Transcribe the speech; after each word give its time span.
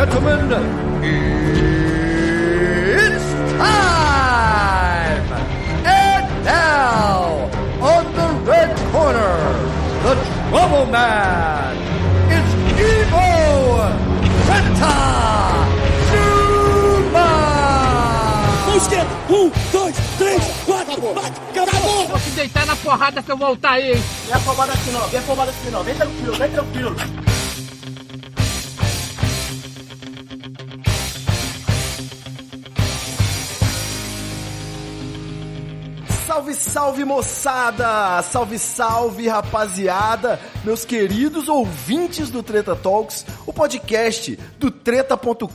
gentlemen, 0.00 0.48
it's 3.04 3.28
time! 3.60 5.26
And 5.84 6.26
now, 6.42 7.50
on 7.82 8.04
the 8.16 8.28
red 8.50 8.74
corner, 8.92 9.36
the 10.04 10.14
Trouble 10.48 10.86
Man, 10.86 11.76
it's 12.32 12.52
Evo 12.80 13.28
Santa 14.46 14.96
Zuma! 16.08 17.28
esquerda. 18.76 19.12
Um, 19.28 19.52
dois, 19.70 19.96
três, 20.16 20.42
quatro. 20.64 21.12
Bate, 21.12 21.40
acabou. 21.50 22.08
Vou 22.08 22.18
te 22.20 22.30
deitar 22.30 22.64
na 22.64 22.76
porrada 22.76 23.20
se 23.20 23.30
eu 23.30 23.36
voltar 23.36 23.72
aí, 23.72 23.92
hein? 23.92 24.02
Vem 24.24 24.34
afobado 24.34 24.72
aqui 24.72 24.90
não, 24.92 25.06
vem 25.08 25.20
afobado 25.20 25.50
aqui 25.50 25.70
não. 25.70 25.84
Vem 25.84 25.94
tranquilo, 25.94 26.34
vem 26.36 26.50
tranquilo. 26.50 26.96
Salve, 36.40 36.54
salve 36.54 37.04
moçada! 37.04 38.22
Salve, 38.22 38.58
salve 38.58 39.28
rapaziada! 39.28 40.40
Meus 40.64 40.86
queridos 40.86 41.50
ouvintes 41.50 42.30
do 42.30 42.42
Treta 42.42 42.74
Talks, 42.74 43.26
o 43.46 43.52
podcast 43.52 44.38
do 44.58 44.70
treta.com.br. 44.70 45.46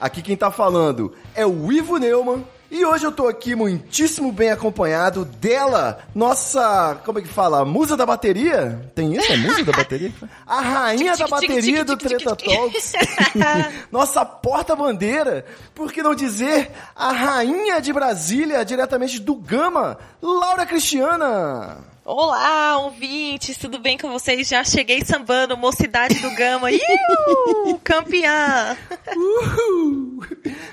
Aqui 0.00 0.22
quem 0.22 0.36
tá 0.36 0.50
falando 0.50 1.14
é 1.36 1.46
o 1.46 1.70
Ivo 1.70 1.98
Neumann. 1.98 2.44
E 2.70 2.84
hoje 2.84 3.06
eu 3.06 3.12
tô 3.12 3.26
aqui 3.26 3.54
muitíssimo 3.54 4.30
bem 4.30 4.50
acompanhado 4.50 5.24
dela, 5.24 6.00
nossa, 6.14 7.00
como 7.02 7.18
é 7.18 7.22
que 7.22 7.28
fala? 7.28 7.64
Musa 7.64 7.96
da 7.96 8.04
bateria? 8.04 8.90
Tem 8.94 9.14
isso? 9.14 9.32
É 9.32 9.36
musa 9.38 9.64
da 9.64 9.72
bateria? 9.72 10.12
A 10.46 10.60
rainha 10.60 11.16
da 11.16 11.26
bateria 11.26 11.82
do 11.82 11.96
Treta 11.96 12.36
Talks. 12.36 12.92
nossa 13.90 14.24
porta-bandeira. 14.24 15.46
Por 15.74 15.90
que 15.90 16.02
não 16.02 16.14
dizer 16.14 16.70
a 16.94 17.10
rainha 17.12 17.80
de 17.80 17.92
Brasília, 17.92 18.64
diretamente 18.64 19.18
do 19.18 19.34
Gama, 19.34 19.98
Laura 20.20 20.66
Cristiana. 20.66 21.78
Olá, 22.10 22.78
ouvintes, 22.78 23.58
tudo 23.58 23.78
bem 23.78 23.98
com 23.98 24.08
vocês? 24.10 24.48
Já 24.48 24.64
cheguei 24.64 25.04
sambando, 25.04 25.58
mocidade 25.58 26.14
do 26.20 26.34
Gama. 26.34 26.72
Iu, 26.72 27.78
campeã! 27.84 28.74
Uhul. 29.14 30.24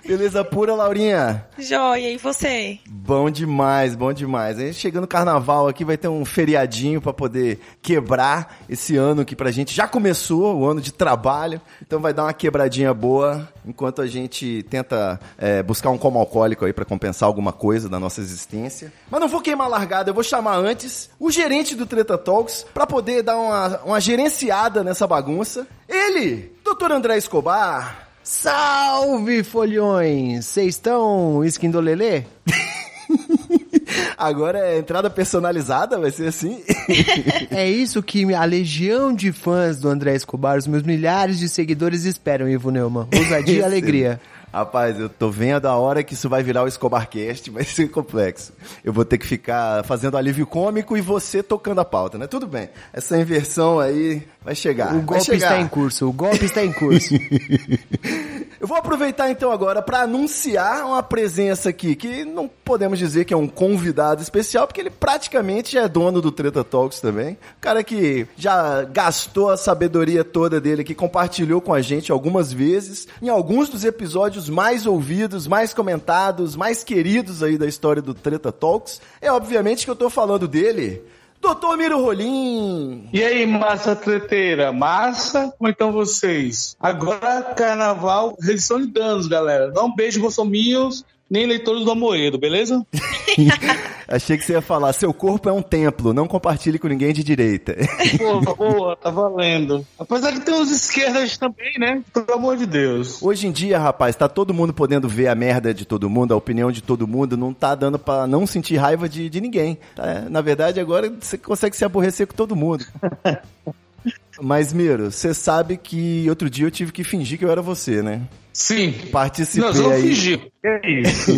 Beleza 0.08 0.46
pura, 0.46 0.74
Laurinha? 0.74 1.46
Joia, 1.60 2.10
e 2.14 2.18
você? 2.18 2.80
Bom 2.88 3.30
demais, 3.30 3.96
bom 3.96 4.14
demais. 4.14 4.58
A 4.58 4.62
gente 4.62 4.76
chegando 4.76 5.02
no 5.02 5.08
carnaval 5.10 5.68
aqui 5.68 5.84
vai 5.84 5.98
ter 5.98 6.08
um 6.08 6.24
feriadinho 6.24 7.02
para 7.02 7.12
poder 7.12 7.60
quebrar 7.82 8.60
esse 8.70 8.96
ano 8.96 9.26
que 9.26 9.36
pra 9.36 9.52
gente 9.52 9.76
já 9.76 9.90
começou, 9.90 10.56
o 10.56 10.66
ano 10.66 10.80
de 10.80 10.94
trabalho. 10.94 11.60
Então 11.82 12.00
vai 12.00 12.14
dar 12.14 12.24
uma 12.24 12.34
quebradinha 12.34 12.94
boa 12.94 13.46
enquanto 13.66 14.02
a 14.02 14.08
gente 14.08 14.64
tenta 14.70 15.20
é, 15.38 15.62
buscar 15.62 15.90
um 15.90 15.98
como 15.98 16.18
alcoólico 16.18 16.64
aí 16.64 16.72
para 16.72 16.86
compensar 16.86 17.28
alguma 17.28 17.52
coisa 17.52 17.90
da 17.90 18.00
nossa 18.00 18.22
existência. 18.22 18.94
Mas 19.12 19.20
não 19.20 19.28
vou 19.28 19.42
queimar 19.42 19.68
largada, 19.68 20.12
eu 20.12 20.14
vou 20.14 20.24
chamar 20.24 20.56
antes 20.58 21.10
o 21.20 21.25
gerente 21.32 21.76
do 21.76 21.86
Treta 21.86 22.18
Talks 22.18 22.66
para 22.74 22.86
poder 22.86 23.24
dar 23.24 23.38
uma, 23.38 23.82
uma 23.84 24.02
gerenciada 24.02 24.84
nessa 24.84 25.08
bagunça. 25.08 25.68
Ele, 25.88 26.52
Dr. 26.64 26.92
André 26.92 27.18
Escobar. 27.18 28.10
Salve, 28.24 29.44
folhões! 29.44 30.46
Vocês 30.46 30.70
estão 30.70 31.44
esquindolelê? 31.44 32.24
Agora 34.18 34.60
é 34.60 34.80
entrada 34.80 35.10
personalizada, 35.10 36.00
vai 36.00 36.10
ser 36.10 36.30
assim? 36.30 36.64
é 37.52 37.70
isso 37.70 38.02
que 38.02 38.34
a 38.34 38.44
legião 38.44 39.14
de 39.14 39.32
fãs 39.32 39.78
do 39.80 39.90
André 39.90 40.16
Escobar, 40.16 40.58
os 40.58 40.66
meus 40.66 40.84
milhares 40.84 41.38
de 41.38 41.48
seguidores 41.48 42.06
esperam, 42.06 42.50
Ivo 42.50 42.72
Neumann. 42.72 43.08
Ousadia 43.16 43.60
e 43.60 43.64
alegria. 43.64 44.20
Rapaz, 44.56 44.98
eu 44.98 45.10
tô 45.10 45.30
vendo 45.30 45.66
a 45.66 45.76
hora 45.76 46.02
que 46.02 46.14
isso 46.14 46.30
vai 46.30 46.42
virar 46.42 46.64
o 46.64 46.68
Escobarcast, 46.68 47.50
vai 47.52 47.66
ser 47.66 47.90
complexo. 47.90 48.54
Eu 48.86 48.94
vou 48.94 49.04
ter 49.04 49.18
que 49.18 49.28
ficar 49.28 49.84
fazendo 49.84 50.16
alívio 50.16 50.48
cômico 50.48 50.96
e 50.96 51.02
você 51.02 51.44
tocando 51.44 51.82
a 51.82 51.86
pauta, 51.86 52.18
né? 52.18 52.26
Tudo 52.26 52.48
bem. 52.48 52.70
Essa 52.94 53.18
inversão 53.18 53.82
aí 53.82 54.26
vai 54.42 54.56
chegar. 54.56 54.96
O 54.96 55.02
golpe 55.02 55.26
chegar. 55.26 55.52
está 55.52 55.60
em 55.60 55.68
curso, 55.68 56.08
o 56.08 56.14
golpe 56.14 56.46
está 56.46 56.64
em 56.64 56.72
curso. 56.72 57.16
Eu 58.66 58.68
vou 58.68 58.78
aproveitar 58.78 59.30
então 59.30 59.52
agora 59.52 59.80
para 59.80 60.02
anunciar 60.02 60.88
uma 60.88 61.04
presença 61.04 61.70
aqui 61.70 61.96
que 61.96 62.26
não 62.26 62.48
podemos 62.48 62.98
dizer 62.98 63.24
que 63.24 63.32
é 63.32 63.38
um 63.38 63.48
convidado 63.48 64.24
especial, 64.24 64.66
porque 64.66 64.82
ele 64.82 64.90
praticamente 64.90 65.78
é 65.78 65.88
dono 65.88 66.20
do 66.20 66.32
Treta 66.32 66.64
Talks 66.64 67.00
também. 67.00 67.34
O 67.58 67.62
cara 67.62 67.84
que 67.84 68.26
já 68.36 68.82
gastou 68.82 69.52
a 69.52 69.56
sabedoria 69.56 70.24
toda 70.24 70.60
dele, 70.60 70.84
que 70.84 70.96
compartilhou 70.96 71.62
com 71.62 71.76
a 71.76 71.80
gente 71.80 72.12
algumas 72.12 72.52
vezes, 72.52 73.08
em 73.22 73.30
alguns 73.30 73.70
dos 73.70 73.86
episódios 73.86 74.50
mais 74.50 74.88
ouvidos, 74.88 75.46
mais 75.46 75.72
comentados, 75.72 76.56
mais 76.56 76.84
queridos 76.84 77.44
aí 77.44 77.60
da 77.60 77.68
história 77.68 78.02
do 78.02 78.16
Treta 78.16 78.52
Talks. 78.52 79.00
É 79.22 79.32
obviamente 79.32 79.86
que 79.86 79.92
eu 79.92 79.96
tô 79.96 80.10
falando 80.10 80.48
dele. 80.48 81.04
Doutor 81.46 81.78
Miro 81.78 82.02
Rolim! 82.02 83.08
E 83.14 83.24
aí, 83.24 83.46
massa 83.46 83.96
treteira? 83.96 84.72
Massa? 84.72 85.54
Como 85.56 85.70
estão 85.70 85.92
vocês? 85.92 86.76
Agora, 86.80 87.54
carnaval, 87.56 88.36
redução 88.42 88.82
de 88.82 88.88
danos, 88.88 89.28
galera. 89.28 89.72
Não 89.72 89.94
beijo 89.94 90.20
bolsominhos, 90.20 91.06
nem 91.30 91.46
leitores 91.46 91.84
do 91.84 91.92
Amoedo, 91.92 92.38
beleza? 92.38 92.86
Achei 94.08 94.38
que 94.38 94.44
você 94.44 94.54
ia 94.54 94.62
falar, 94.62 94.94
seu 94.94 95.12
corpo 95.12 95.50
é 95.50 95.52
um 95.52 95.62
templo, 95.62 96.14
não 96.14 96.28
compartilhe 96.28 96.78
com 96.78 96.88
ninguém 96.88 97.12
de 97.12 97.24
direita. 97.24 97.76
Boa, 98.20 98.56
boa, 98.56 98.96
tá 98.96 99.10
valendo. 99.10 99.86
Apesar 99.98 100.32
que 100.32 100.42
tem 100.42 100.54
uns 100.54 100.70
esquerdas 100.70 101.38
também, 101.38 101.74
né? 101.80 102.04
Pelo 102.14 102.34
amor 102.34 102.56
de 102.56 102.66
Deus. 102.66 103.22
Hoje 103.22 103.48
em 103.48 103.52
dia, 103.52 103.80
rapaz, 103.80 104.16
tá 104.16 104.30
todo 104.30 104.54
mundo 104.54 104.74
podendo 104.74 105.10
ver 105.10 105.28
a 105.28 105.36
merda 105.36 105.74
de 105.74 105.86
todo 105.86 106.10
mundo, 106.10 106.34
a 106.34 106.38
opinião 106.38 106.72
de 106.72 106.84
todo 106.84 107.08
mundo, 107.08 107.36
não 107.36 107.54
tá 107.54 107.74
dando 107.74 107.98
pra 107.98 108.28
não 108.28 108.46
sentir 108.46 108.78
raiva 108.78 109.10
de, 109.10 109.30
de 109.30 109.42
ninguém. 109.42 109.78
Tá? 109.96 110.26
Na 110.30 110.42
verdade, 110.42 110.80
agora 110.80 111.12
você 111.20 111.38
consegue 111.38 111.76
se 111.76 111.84
aborrecer 111.84 112.28
com 112.28 112.36
todo 112.36 112.56
mundo. 112.56 112.86
Mas, 114.40 114.72
Miro, 114.72 115.12
você 115.12 115.34
sabe 115.34 115.78
que 115.78 116.30
outro 116.30 116.50
dia 116.50 116.68
eu 116.68 116.72
tive 116.72 116.92
que 116.92 117.04
fingir 117.04 117.40
que 117.40 117.46
eu 117.46 117.52
era 117.52 117.62
você, 117.62 118.02
né? 118.02 118.22
Sim. 118.56 118.94
Participei 119.12 119.70
eu 119.70 119.74
não 119.74 119.92
aí. 119.92 120.02
fingi. 120.02 120.52
É 120.64 120.90
isso. 120.90 121.32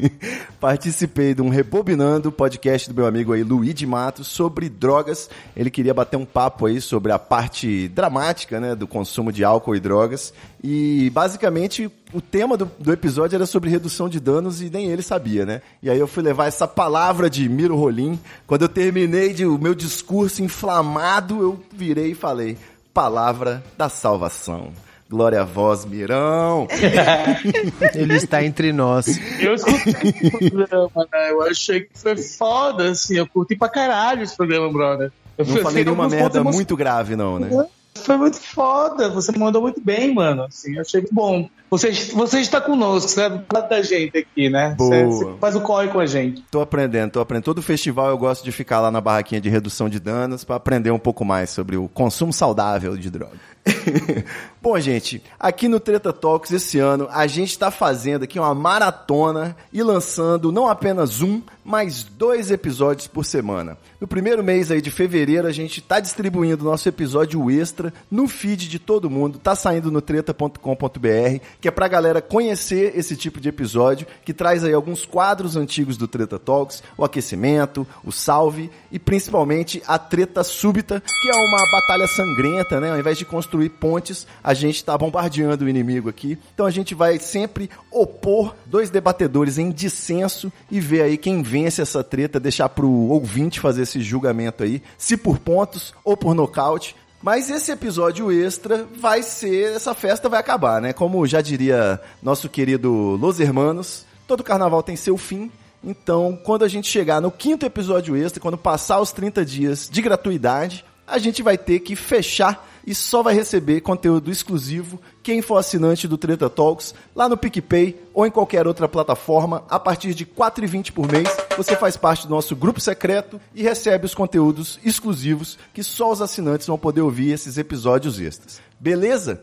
Participei 0.58 1.34
de 1.34 1.42
um 1.42 1.50
Rebobinando 1.50 2.32
podcast 2.32 2.88
do 2.88 2.94
meu 2.94 3.04
amigo 3.04 3.34
aí, 3.34 3.42
Luigi 3.42 3.84
Matos, 3.84 4.26
sobre 4.26 4.70
drogas. 4.70 5.28
Ele 5.54 5.70
queria 5.70 5.92
bater 5.92 6.16
um 6.16 6.24
papo 6.24 6.64
aí 6.64 6.80
sobre 6.80 7.12
a 7.12 7.18
parte 7.18 7.88
dramática, 7.88 8.58
né, 8.58 8.74
do 8.74 8.86
consumo 8.86 9.30
de 9.30 9.44
álcool 9.44 9.76
e 9.76 9.80
drogas. 9.80 10.32
E, 10.64 11.10
basicamente, 11.10 11.92
o 12.10 12.22
tema 12.22 12.56
do, 12.56 12.64
do 12.78 12.90
episódio 12.90 13.36
era 13.36 13.44
sobre 13.44 13.68
redução 13.68 14.08
de 14.08 14.18
danos 14.18 14.62
e 14.62 14.70
nem 14.70 14.86
ele 14.86 15.02
sabia, 15.02 15.44
né? 15.44 15.60
E 15.82 15.90
aí 15.90 15.98
eu 15.98 16.06
fui 16.06 16.22
levar 16.22 16.46
essa 16.46 16.66
palavra 16.66 17.28
de 17.28 17.46
Miro 17.50 17.76
Rolim. 17.76 18.18
Quando 18.46 18.62
eu 18.62 18.68
terminei 18.70 19.34
de, 19.34 19.44
o 19.44 19.58
meu 19.58 19.74
discurso 19.74 20.42
inflamado, 20.42 21.38
eu 21.42 21.62
virei 21.70 22.12
e 22.12 22.14
falei, 22.14 22.56
palavra 22.94 23.62
da 23.76 23.90
salvação. 23.90 24.72
Glória 25.12 25.42
a 25.42 25.44
vós, 25.44 25.84
Mirão. 25.84 26.66
Ele 27.94 28.16
está 28.16 28.42
entre 28.42 28.72
nós. 28.72 29.06
Eu 29.38 29.52
escutei 29.52 29.92
o 30.32 30.50
programa, 30.50 31.06
né? 31.12 31.30
Eu 31.30 31.42
achei 31.42 31.80
que 31.82 31.90
foi 31.98 32.16
foda, 32.16 32.90
assim. 32.90 33.18
Eu 33.18 33.26
curti 33.26 33.54
pra 33.54 33.68
caralho 33.68 34.22
esse 34.22 34.34
programa, 34.34 34.72
brother. 34.72 35.12
Eu 35.36 35.44
Não 35.44 35.52
fui- 35.52 35.62
falei 35.62 35.84
nenhuma 35.84 36.08
merda 36.08 36.42
muito 36.42 36.74
grave, 36.74 37.14
não, 37.14 37.38
né? 37.38 37.66
Foi 37.94 38.16
muito 38.16 38.40
foda, 38.40 39.10
você 39.10 39.30
mandou 39.36 39.60
muito 39.60 39.78
bem, 39.78 40.14
mano. 40.14 40.44
Assim, 40.44 40.76
eu 40.76 40.80
achei 40.80 41.02
muito 41.02 41.14
bom. 41.14 41.46
Você, 41.70 41.90
você 41.90 42.40
está 42.40 42.58
conosco, 42.60 43.08
você 43.10 43.22
é 43.22 43.30
do 43.30 43.44
lado 43.52 43.68
da 43.68 43.82
gente 43.82 44.16
aqui, 44.16 44.48
né? 44.48 44.74
Você, 44.78 45.04
Boa. 45.04 45.10
você 45.10 45.38
faz 45.38 45.56
o 45.56 45.60
corre 45.60 45.88
com 45.88 46.00
a 46.00 46.06
gente. 46.06 46.42
Tô 46.50 46.62
aprendendo, 46.62 47.10
tô 47.12 47.20
aprendendo. 47.20 47.44
Todo 47.44 47.60
festival 47.62 48.08
eu 48.08 48.16
gosto 48.18 48.42
de 48.44 48.50
ficar 48.52 48.80
lá 48.80 48.90
na 48.90 49.00
barraquinha 49.00 49.40
de 49.42 49.50
redução 49.50 49.90
de 49.90 50.00
danos 50.00 50.42
para 50.42 50.56
aprender 50.56 50.90
um 50.90 50.98
pouco 50.98 51.22
mais 51.24 51.50
sobre 51.50 51.76
o 51.76 51.86
consumo 51.88 52.32
saudável 52.32 52.96
de 52.96 53.10
droga. 53.10 53.36
Bom, 54.60 54.78
gente, 54.78 55.22
aqui 55.38 55.68
no 55.68 55.80
Treta 55.80 56.12
Talks 56.12 56.50
esse 56.52 56.78
ano 56.78 57.08
a 57.10 57.26
gente 57.26 57.50
está 57.50 57.70
fazendo 57.70 58.24
aqui 58.24 58.38
uma 58.38 58.54
maratona 58.54 59.56
e 59.72 59.82
lançando 59.82 60.52
não 60.52 60.68
apenas 60.68 61.20
um, 61.20 61.42
mas 61.64 62.02
dois 62.02 62.50
episódios 62.50 63.06
por 63.06 63.24
semana. 63.24 63.76
No 64.00 64.06
primeiro 64.08 64.42
mês 64.42 64.70
aí 64.70 64.80
de 64.80 64.90
fevereiro 64.90 65.46
a 65.46 65.52
gente 65.52 65.78
está 65.78 66.00
distribuindo 66.00 66.64
nosso 66.64 66.88
episódio 66.88 67.50
extra 67.50 67.92
no 68.10 68.26
feed 68.26 68.68
de 68.68 68.78
todo 68.78 69.10
mundo, 69.10 69.38
tá 69.38 69.54
saindo 69.54 69.90
no 69.90 70.00
treta.com.br, 70.00 71.40
que 71.60 71.68
é 71.68 71.70
pra 71.70 71.88
galera 71.88 72.20
conhecer 72.20 72.92
esse 72.96 73.16
tipo 73.16 73.40
de 73.40 73.48
episódio, 73.48 74.06
que 74.24 74.34
traz 74.34 74.64
aí 74.64 74.72
alguns 74.72 75.04
quadros 75.04 75.56
antigos 75.56 75.96
do 75.96 76.08
Treta 76.08 76.38
Talks, 76.38 76.82
o 76.96 77.04
aquecimento, 77.04 77.86
o 78.04 78.10
salve 78.10 78.70
e 78.90 78.98
principalmente 78.98 79.82
a 79.86 79.98
treta 79.98 80.42
súbita, 80.42 81.00
que 81.00 81.28
é 81.28 81.34
uma 81.34 81.70
batalha 81.70 82.06
sangrenta, 82.08 82.80
né? 82.80 82.90
Ao 82.90 82.98
invés 82.98 83.18
de 83.18 83.24
construir 83.24 83.51
pontes, 83.68 84.26
a 84.42 84.54
gente 84.54 84.84
tá 84.84 84.96
bombardeando 84.96 85.64
o 85.64 85.68
inimigo 85.68 86.08
aqui. 86.08 86.38
Então 86.54 86.66
a 86.66 86.70
gente 86.70 86.94
vai 86.94 87.18
sempre 87.18 87.70
opor 87.90 88.54
dois 88.66 88.90
debatedores 88.90 89.58
em 89.58 89.70
dissenso 89.70 90.52
e 90.70 90.80
ver 90.80 91.02
aí 91.02 91.16
quem 91.16 91.42
vence 91.42 91.80
essa 91.82 92.02
treta, 92.04 92.40
deixar 92.40 92.68
pro 92.68 92.88
ouvinte 92.88 93.60
fazer 93.60 93.82
esse 93.82 94.00
julgamento 94.02 94.62
aí, 94.62 94.82
se 94.98 95.16
por 95.16 95.38
pontos 95.38 95.94
ou 96.04 96.16
por 96.16 96.34
nocaute. 96.34 96.96
Mas 97.22 97.48
esse 97.48 97.70
episódio 97.70 98.32
extra 98.32 98.84
vai 98.98 99.22
ser. 99.22 99.76
Essa 99.76 99.94
festa 99.94 100.28
vai 100.28 100.40
acabar, 100.40 100.82
né? 100.82 100.92
Como 100.92 101.24
já 101.24 101.40
diria 101.40 102.00
nosso 102.20 102.48
querido 102.48 103.16
Los 103.20 103.38
Hermanos, 103.38 104.04
todo 104.26 104.42
carnaval 104.42 104.82
tem 104.82 104.96
seu 104.96 105.16
fim. 105.16 105.50
Então, 105.84 106.38
quando 106.44 106.64
a 106.64 106.68
gente 106.68 106.88
chegar 106.88 107.20
no 107.20 107.30
quinto 107.30 107.66
episódio 107.66 108.16
extra, 108.16 108.40
quando 108.40 108.58
passar 108.58 109.00
os 109.00 109.12
30 109.12 109.44
dias 109.44 109.88
de 109.90 110.00
gratuidade, 110.00 110.84
a 111.06 111.18
gente 111.18 111.42
vai 111.42 111.58
ter 111.58 111.80
que 111.80 111.96
fechar 111.96 112.68
e 112.86 112.94
só 112.94 113.22
vai 113.22 113.34
receber 113.34 113.80
conteúdo 113.80 114.30
exclusivo 114.30 115.00
quem 115.22 115.40
for 115.40 115.56
assinante 115.56 116.08
do 116.08 116.18
Treta 116.18 116.50
Talks 116.50 116.94
lá 117.14 117.28
no 117.28 117.36
PicPay 117.36 118.00
ou 118.12 118.26
em 118.26 118.30
qualquer 118.30 118.66
outra 118.66 118.88
plataforma. 118.88 119.64
A 119.68 119.78
partir 119.78 120.14
de 120.14 120.24
R$ 120.24 120.30
4,20 120.36 120.92
por 120.92 121.10
mês, 121.10 121.28
você 121.56 121.76
faz 121.76 121.96
parte 121.96 122.26
do 122.26 122.34
nosso 122.34 122.56
grupo 122.56 122.80
secreto 122.80 123.40
e 123.54 123.62
recebe 123.62 124.06
os 124.06 124.14
conteúdos 124.14 124.78
exclusivos 124.84 125.58
que 125.72 125.82
só 125.82 126.10
os 126.10 126.20
assinantes 126.20 126.66
vão 126.66 126.78
poder 126.78 127.02
ouvir 127.02 127.32
esses 127.32 127.58
episódios 127.58 128.20
extras. 128.20 128.60
Beleza? 128.78 129.42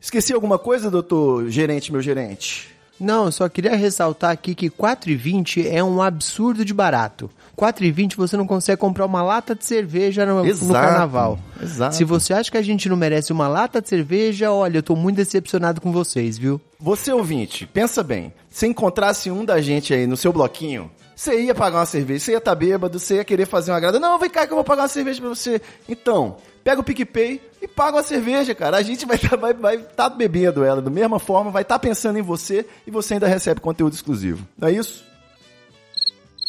Esqueci 0.00 0.32
alguma 0.32 0.58
coisa, 0.58 0.90
doutor 0.90 1.48
gerente, 1.48 1.92
meu 1.92 2.00
gerente? 2.00 2.79
Não, 3.00 3.26
eu 3.26 3.32
só 3.32 3.48
queria 3.48 3.74
ressaltar 3.74 4.30
aqui 4.30 4.54
que 4.54 4.68
4,20 4.70 5.66
é 5.70 5.82
um 5.82 6.02
absurdo 6.02 6.64
de 6.64 6.74
barato. 6.74 7.30
4,20 7.56 8.14
você 8.16 8.36
não 8.36 8.46
consegue 8.46 8.80
comprar 8.80 9.06
uma 9.06 9.22
lata 9.22 9.54
de 9.54 9.64
cerveja 9.64 10.24
no, 10.26 10.36
no 10.42 10.46
Exato, 10.46 10.72
carnaval. 10.72 11.38
exato. 11.62 11.94
Se 11.96 12.04
você 12.04 12.32
acha 12.32 12.50
que 12.50 12.56
a 12.56 12.62
gente 12.62 12.88
não 12.88 12.96
merece 12.96 13.32
uma 13.32 13.48
lata 13.48 13.80
de 13.80 13.88
cerveja, 13.88 14.52
olha, 14.52 14.78
eu 14.78 14.82
tô 14.82 14.94
muito 14.94 15.16
decepcionado 15.16 15.80
com 15.80 15.90
vocês, 15.92 16.38
viu? 16.38 16.60
Você 16.78 17.12
ouvinte, 17.12 17.66
pensa 17.66 18.02
bem. 18.02 18.32
Se 18.50 18.66
encontrasse 18.66 19.30
um 19.30 19.44
da 19.44 19.60
gente 19.60 19.92
aí 19.92 20.06
no 20.06 20.16
seu 20.16 20.32
bloquinho, 20.32 20.90
você 21.14 21.38
ia 21.42 21.54
pagar 21.54 21.80
uma 21.80 21.86
cerveja, 21.86 22.24
você 22.24 22.32
ia 22.32 22.38
estar 22.38 22.54
bêbado, 22.54 22.98
você 22.98 23.16
ia 23.16 23.24
querer 23.24 23.46
fazer 23.46 23.70
uma 23.70 23.76
agrada. 23.76 24.00
Não, 24.00 24.18
vem 24.18 24.30
cá 24.30 24.46
que 24.46 24.52
eu 24.52 24.56
vou 24.56 24.64
pagar 24.64 24.82
uma 24.82 24.88
cerveja 24.88 25.20
pra 25.20 25.28
você. 25.28 25.60
Então, 25.86 26.36
pega 26.62 26.80
o 26.80 26.84
PicPay 26.84 27.40
e 27.60 27.68
paga 27.68 27.96
uma 27.96 28.02
cerveja, 28.02 28.54
cara. 28.54 28.76
A 28.76 28.82
gente 28.82 29.06
vai 29.06 29.16
estar 29.16 29.36
vai, 29.36 29.54
vai 29.54 29.78
tá 29.78 30.08
bebendo 30.08 30.64
ela 30.64 30.80
da 30.80 30.90
mesma 30.90 31.18
forma, 31.18 31.50
vai 31.50 31.62
estar 31.62 31.78
pensando 31.78 32.18
em 32.18 32.22
você 32.22 32.66
e 32.86 32.90
você 32.90 33.14
ainda 33.14 33.26
recebe 33.26 33.60
conteúdo 33.60 33.94
exclusivo. 33.94 34.46
Não 34.56 34.68
é 34.68 34.72
isso? 34.72 35.04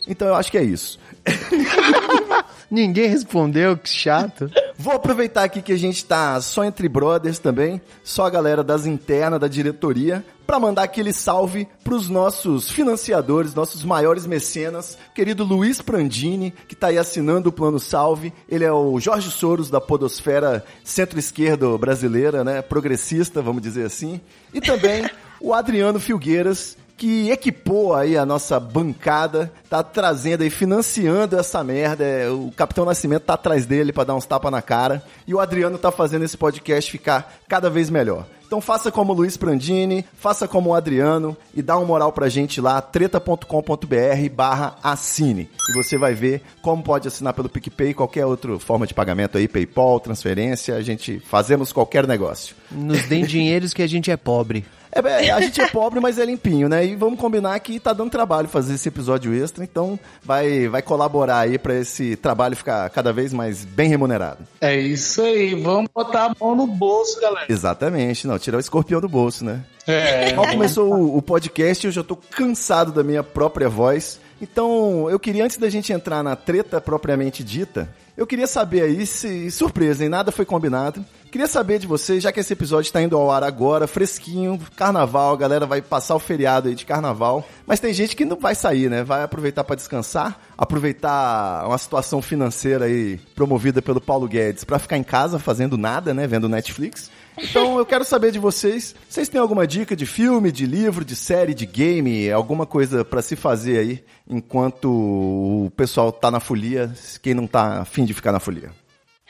Então 0.08 0.28
eu 0.28 0.36
acho 0.36 0.52
que 0.52 0.58
é 0.58 0.64
isso. 0.64 1.00
Ninguém 2.70 3.08
respondeu, 3.08 3.78
que 3.78 3.90
chato. 3.90 4.50
Vou 4.82 4.94
aproveitar 4.94 5.44
aqui 5.44 5.62
que 5.62 5.72
a 5.72 5.78
gente 5.78 6.04
tá 6.04 6.42
só 6.42 6.64
entre 6.64 6.90
brothers 6.90 7.38
também, 7.38 7.80
só 8.04 8.26
a 8.26 8.32
galera 8.32 8.64
das 8.64 8.88
internas 8.88 9.40
da 9.40 9.48
diretoria, 9.48 10.26
para 10.48 10.60
mandar 10.60 10.82
aquele 10.82 11.14
salve 11.14 11.68
pros 11.84 12.10
nossos 12.10 12.72
financiadores, 12.72 13.54
nossos 13.54 13.86
maiores 13.86 14.26
mecenas, 14.26 14.98
querido 15.14 15.44
Luiz 15.44 15.84
Prandini, 15.84 16.52
que 16.68 16.76
tá 16.76 16.88
aí 16.88 16.98
assinando 16.98 17.50
o 17.50 17.52
plano 17.52 17.80
salve. 17.80 18.34
Ele 18.50 18.66
é 18.66 18.72
o 18.72 19.00
Jorge 19.00 19.30
Soros 19.30 19.70
da 19.70 19.80
podosfera 19.80 20.66
centro-esquerda 20.84 21.78
brasileira, 21.78 22.44
né? 22.44 22.64
Progressista, 22.64 23.40
vamos 23.40 23.62
dizer 23.62 23.86
assim. 23.86 24.20
E 24.52 24.60
também 24.60 25.08
o 25.40 25.54
Adriano 25.54 26.00
Filgueiras, 26.00 26.76
que 27.02 27.32
equipou 27.32 27.96
aí 27.96 28.16
a 28.16 28.24
nossa 28.24 28.60
bancada, 28.60 29.52
tá 29.68 29.82
trazendo 29.82 30.44
aí, 30.44 30.52
financiando 30.52 31.36
essa 31.36 31.64
merda. 31.64 32.04
É, 32.04 32.30
O 32.30 32.52
Capitão 32.56 32.86
Nascimento 32.86 33.24
tá 33.24 33.34
atrás 33.34 33.66
dele 33.66 33.92
pra 33.92 34.04
dar 34.04 34.14
uns 34.14 34.28
tapas 34.28 34.52
na 34.52 34.62
cara. 34.62 35.04
E 35.26 35.34
o 35.34 35.40
Adriano 35.40 35.80
tá 35.80 35.90
fazendo 35.92 36.26
esse 36.26 36.38
podcast 36.38 36.92
ficar 36.92 37.42
cada 37.50 37.72
vez 37.72 37.90
melhor. 37.90 38.28
Então 38.46 38.62
faça 38.62 38.92
como 38.92 39.14
o 39.14 39.16
Luiz 39.16 39.36
Prandini, 39.36 40.06
faça 40.14 40.48
como 40.48 40.70
o 40.70 40.74
Adriano 40.76 41.36
e 41.56 41.64
dá 41.64 41.76
uma 41.76 41.88
moral 41.88 42.12
pra 42.12 42.30
gente 42.30 42.62
lá, 42.62 42.80
treta.com.br 42.80 44.30
barra 44.32 44.78
assine. 44.84 45.50
E 45.72 45.74
você 45.74 45.98
vai 45.98 46.14
ver 46.14 46.44
como 46.62 46.84
pode 46.84 47.08
assinar 47.08 47.34
pelo 47.34 47.50
PicPay, 47.50 47.96
qualquer 47.96 48.28
outra 48.28 48.60
forma 48.60 48.86
de 48.86 48.94
pagamento 48.94 49.40
aí, 49.40 49.48
Paypal, 49.48 50.00
transferência, 50.00 50.76
a 50.76 50.82
gente 50.84 51.20
fazemos 51.22 51.74
qualquer 51.74 52.06
negócio. 52.06 52.56
Nos 52.70 53.06
deem 53.06 53.24
dinheiros 53.26 53.74
que 53.74 53.82
a 53.82 53.88
gente 53.88 54.12
é 54.12 54.18
pobre. 54.18 54.64
É, 54.92 55.28
é, 55.28 55.32
a 55.32 55.40
gente 55.42 55.62
é 55.62 55.68
pobre, 55.68 56.00
mas 56.00 56.20
é 56.20 56.26
limpinho, 56.26 56.68
né? 56.68 56.86
E 56.86 56.96
vamos 56.96 57.20
combinar 57.20 57.60
que 57.60 57.80
tá 57.80 57.94
dando 57.94 58.12
trabalho 58.12 58.48
fazer 58.48 58.74
esse 58.74 58.88
episódio 58.90 59.34
extra, 59.34 59.64
então 59.64 60.00
vai, 60.24 60.68
vai 60.68 60.82
colaborar 60.82 61.40
aí 61.40 61.58
pra 61.58 61.76
esse 61.76 62.16
trabalho 62.16 62.56
ficar 62.56 62.90
cada 62.90 63.14
vez 63.14 63.32
mais 63.32 63.64
bem 63.64 63.90
remunerado. 63.90 64.40
É 64.60 64.76
isso 64.78 65.22
aí, 65.22 65.56
vamos 65.56 65.90
botar 65.94 66.26
a 66.26 66.36
mão 66.40 66.56
no 66.56 66.68
bolso, 66.68 67.20
galera. 67.22 67.46
Exatamente, 67.50 68.28
não, 68.28 68.38
tirar 68.38 68.58
o 68.58 68.60
escorpião 68.60 69.00
do 69.00 69.10
bolso, 69.10 69.46
né? 69.46 69.64
É. 69.88 70.34
Mal 70.34 70.48
começou 70.48 70.94
o, 70.94 71.18
o 71.18 71.22
podcast, 71.22 71.86
eu 71.86 71.92
já 71.92 72.04
tô 72.04 72.16
cansado 72.16 72.92
da 72.92 73.04
minha 73.04 73.24
própria 73.24 73.70
voz. 73.70 74.20
Então, 74.42 75.08
eu 75.10 75.20
queria, 75.20 75.46
antes 75.46 75.58
da 75.58 75.70
gente 75.70 75.94
entrar 75.94 76.24
na 76.24 76.36
treta 76.36 76.82
propriamente 76.82 77.44
dita, 77.44 77.88
eu 78.18 78.26
queria 78.26 78.48
saber 78.48 78.82
aí 78.82 79.06
se. 79.06 79.50
Surpresa, 79.52 80.04
hein? 80.04 80.10
Nada 80.10 80.32
foi 80.32 80.46
combinado. 80.46 81.06
Queria 81.32 81.48
saber 81.48 81.80
de 81.80 81.88
vocês, 81.88 82.22
já 82.22 82.30
que 82.30 82.42
esse 82.42 82.52
episódio 82.52 82.90
está 82.90 83.02
indo 83.02 83.16
ao 83.16 83.32
ar 83.32 83.42
agora, 83.42 83.88
fresquinho, 83.88 84.60
carnaval, 84.76 85.34
a 85.34 85.38
galera 85.38 85.66
vai 85.66 85.82
passar 85.82 86.14
o 86.14 86.20
feriado 86.20 86.68
aí 86.68 86.76
de 86.76 86.86
carnaval. 86.86 87.48
Mas 87.66 87.80
tem 87.80 87.94
gente 87.94 88.18
que 88.18 88.26
não 88.26 88.36
vai 88.36 88.54
sair, 88.54 88.90
né? 88.90 89.02
Vai 89.02 89.24
aproveitar 89.24 89.64
para 89.64 89.78
descansar, 89.78 90.38
aproveitar 90.58 91.66
uma 91.66 91.78
situação 91.78 92.22
financeira 92.22 92.84
aí 92.84 93.18
promovida 93.34 93.82
pelo 93.82 94.02
Paulo 94.02 94.28
Guedes 94.28 94.66
para 94.66 94.78
ficar 94.78 94.98
em 94.98 95.04
casa 95.04 95.40
fazendo 95.40 95.78
nada, 95.78 96.14
né? 96.14 96.28
Vendo 96.28 96.50
Netflix. 96.50 97.10
Então 97.38 97.78
eu 97.78 97.86
quero 97.86 98.04
saber 98.04 98.34
de 98.34 98.40
vocês, 98.40 98.94
vocês 99.08 99.30
têm 99.30 99.40
alguma 99.40 99.66
dica 99.66 99.96
de 99.96 100.06
filme, 100.06 100.52
de 100.52 100.66
livro, 100.66 101.06
de 101.06 101.16
série, 101.16 101.54
de 101.54 101.66
game, 101.66 102.30
alguma 102.30 102.66
coisa 102.66 103.06
pra 103.06 103.22
se 103.22 103.38
fazer 103.38 103.78
aí 103.78 104.04
enquanto 104.30 104.90
o 104.90 105.72
pessoal 105.78 106.12
tá 106.12 106.30
na 106.30 106.42
folia, 106.42 106.94
quem 107.22 107.34
não 107.34 107.48
tá 107.48 107.80
afim 107.80 108.04
de 108.04 108.14
ficar 108.14 108.34
na 108.34 108.40
folia? 108.42 108.81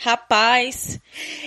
Rapaz, 0.03 0.99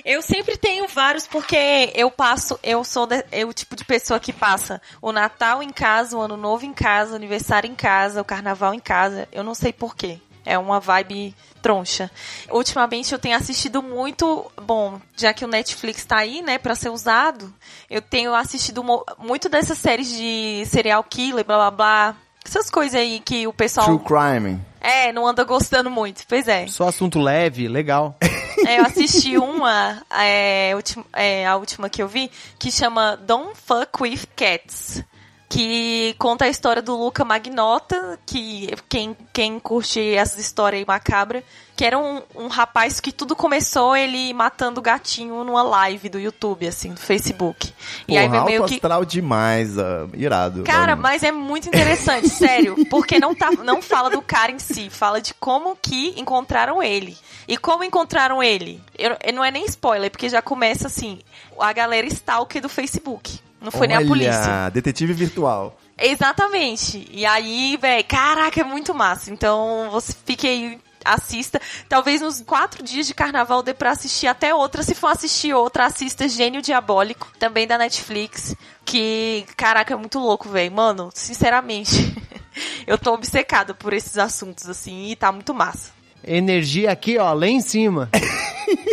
eu 0.04 0.22
sempre 0.22 0.56
tenho 0.56 0.86
vários 0.86 1.26
porque 1.26 1.90
eu 1.94 2.08
passo, 2.10 2.56
eu 2.62 2.84
sou 2.84 3.04
de- 3.06 3.24
eu, 3.32 3.48
o 3.48 3.52
tipo 3.52 3.74
de 3.74 3.84
pessoa 3.84 4.20
que 4.20 4.32
passa 4.32 4.80
o 5.02 5.10
Natal 5.10 5.60
em 5.60 5.70
casa, 5.72 6.16
o 6.16 6.20
Ano 6.20 6.36
Novo 6.36 6.64
em 6.64 6.72
casa, 6.72 7.12
o 7.12 7.16
aniversário 7.16 7.68
em 7.68 7.74
casa, 7.74 8.20
o 8.20 8.24
Carnaval 8.24 8.72
em 8.72 8.78
casa. 8.78 9.28
Eu 9.32 9.42
não 9.42 9.54
sei 9.54 9.72
porquê. 9.72 10.18
É 10.46 10.56
uma 10.56 10.78
vibe 10.78 11.34
troncha. 11.62 12.10
Ultimamente 12.50 13.12
eu 13.12 13.18
tenho 13.18 13.34
assistido 13.36 13.82
muito, 13.82 14.48
bom, 14.62 15.00
já 15.16 15.32
que 15.32 15.44
o 15.44 15.48
Netflix 15.48 16.04
tá 16.04 16.18
aí, 16.18 16.40
né, 16.42 16.56
pra 16.58 16.74
ser 16.74 16.90
usado, 16.90 17.52
eu 17.90 18.02
tenho 18.02 18.34
assistido 18.34 18.84
muito 19.18 19.48
dessas 19.48 19.78
séries 19.78 20.10
de 20.14 20.64
serial 20.66 21.02
killer, 21.02 21.44
blá 21.44 21.56
blá 21.56 21.70
blá. 21.70 22.16
Essas 22.44 22.68
coisas 22.70 22.94
aí 23.00 23.20
que 23.20 23.46
o 23.46 23.52
pessoal 23.54 23.86
True 23.86 23.98
Crime. 24.00 24.60
é, 24.80 25.10
não 25.14 25.26
anda 25.26 25.42
gostando 25.44 25.90
muito. 25.90 26.24
Pois 26.28 26.46
é. 26.46 26.66
Só 26.68 26.88
assunto 26.88 27.18
leve, 27.18 27.66
legal. 27.66 28.14
É, 28.66 28.80
eu 28.80 28.84
assisti 28.84 29.36
uma, 29.38 30.02
é, 30.10 30.72
ultim- 30.74 31.04
é, 31.12 31.46
a 31.46 31.56
última 31.56 31.88
que 31.88 32.02
eu 32.02 32.08
vi, 32.08 32.30
que 32.58 32.70
chama 32.70 33.16
Don't 33.16 33.52
Fuck 33.66 34.02
With 34.02 34.26
Cats. 34.36 35.02
Que 35.48 36.16
conta 36.18 36.46
a 36.46 36.48
história 36.48 36.82
do 36.82 36.96
Luca 36.96 37.24
Magnota, 37.24 38.18
que 38.26 38.70
quem, 38.88 39.16
quem 39.32 39.60
curte 39.60 40.00
essas 40.14 40.38
histórias 40.38 40.80
aí 40.80 40.84
macabra, 40.86 41.44
que 41.76 41.84
era 41.84 41.98
um, 41.98 42.22
um 42.36 42.46
rapaz 42.46 43.00
que 43.00 43.10
tudo 43.10 43.34
começou 43.34 43.96
ele 43.96 44.32
matando 44.32 44.78
o 44.78 44.82
gatinho 44.82 45.42
numa 45.42 45.62
live 45.62 46.08
do 46.08 46.20
YouTube, 46.20 46.66
assim, 46.68 46.92
do 46.94 47.00
Facebook. 47.00 47.72
e 48.06 48.16
aí 48.16 48.26
Porra, 48.28 48.38
vai 48.40 48.46
meio 48.50 48.64
que. 48.64 48.74
astral 48.74 49.04
demais, 49.04 49.76
ah, 49.78 50.06
irado. 50.14 50.62
Cara, 50.62 50.94
Vamos. 50.94 51.02
mas 51.02 51.22
é 51.22 51.32
muito 51.32 51.66
interessante, 51.68 52.28
sério, 52.32 52.76
porque 52.88 53.18
não, 53.18 53.34
tá, 53.34 53.50
não 53.50 53.82
fala 53.82 54.08
do 54.10 54.22
cara 54.22 54.52
em 54.52 54.58
si, 54.58 54.88
fala 54.88 55.20
de 55.20 55.34
como 55.34 55.76
que 55.80 56.14
encontraram 56.16 56.82
ele. 56.82 57.16
E 57.48 57.56
como 57.56 57.82
encontraram 57.84 58.42
ele? 58.42 58.80
Eu, 58.96 59.16
eu- 59.24 59.32
não 59.34 59.44
é 59.44 59.50
nem 59.50 59.64
spoiler, 59.66 60.10
porque 60.10 60.28
já 60.28 60.40
começa 60.40 60.86
assim, 60.86 61.18
a 61.58 61.72
galera 61.72 62.06
stalker 62.06 62.62
do 62.62 62.68
Facebook. 62.68 63.40
Não 63.60 63.70
foi 63.72 63.86
nem 63.86 63.96
a 63.96 64.00
Olha, 64.00 64.08
polícia. 64.08 64.70
detetive 64.72 65.12
virtual. 65.14 65.76
Exatamente. 65.98 67.06
E 67.10 67.24
aí, 67.26 67.76
velho, 67.80 68.04
caraca, 68.04 68.60
é 68.60 68.64
muito 68.64 68.94
massa. 68.94 69.30
Então, 69.32 69.88
você 69.90 70.14
fique 70.24 70.46
aí, 70.46 70.78
assista. 71.04 71.60
Talvez 71.88 72.20
nos 72.20 72.40
quatro 72.40 72.82
dias 72.82 73.06
de 73.06 73.14
carnaval 73.14 73.62
dê 73.62 73.74
pra 73.74 73.90
assistir 73.90 74.26
até 74.26 74.54
outra. 74.54 74.82
Se 74.82 74.94
for 74.94 75.08
assistir 75.08 75.54
outra, 75.54 75.86
assista 75.86 76.28
Gênio 76.28 76.62
Diabólico, 76.62 77.30
também 77.38 77.66
da 77.66 77.78
Netflix. 77.78 78.56
Que, 78.84 79.44
caraca, 79.56 79.94
é 79.94 79.96
muito 79.96 80.18
louco, 80.18 80.48
velho. 80.48 80.72
Mano, 80.72 81.10
sinceramente, 81.14 82.14
eu 82.86 82.98
tô 82.98 83.12
obcecada 83.12 83.74
por 83.74 83.92
esses 83.92 84.18
assuntos, 84.18 84.68
assim, 84.68 85.10
e 85.10 85.16
tá 85.16 85.30
muito 85.32 85.54
massa. 85.54 85.92
Energia 86.26 86.90
aqui, 86.90 87.18
ó, 87.18 87.32
lá 87.32 87.46
em 87.46 87.60
cima. 87.60 88.08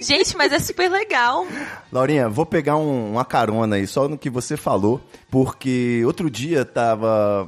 Gente, 0.00 0.36
mas 0.36 0.52
é 0.52 0.58
super 0.58 0.90
legal. 0.90 1.46
Laurinha, 1.92 2.28
vou 2.28 2.44
pegar 2.44 2.76
um- 2.76 3.12
uma 3.12 3.24
carona 3.24 3.76
aí, 3.76 3.86
só 3.86 4.08
no 4.08 4.18
que 4.18 4.28
você 4.28 4.56
falou, 4.56 5.00
porque 5.30 6.02
outro 6.04 6.30
dia 6.30 6.64
tava. 6.64 7.46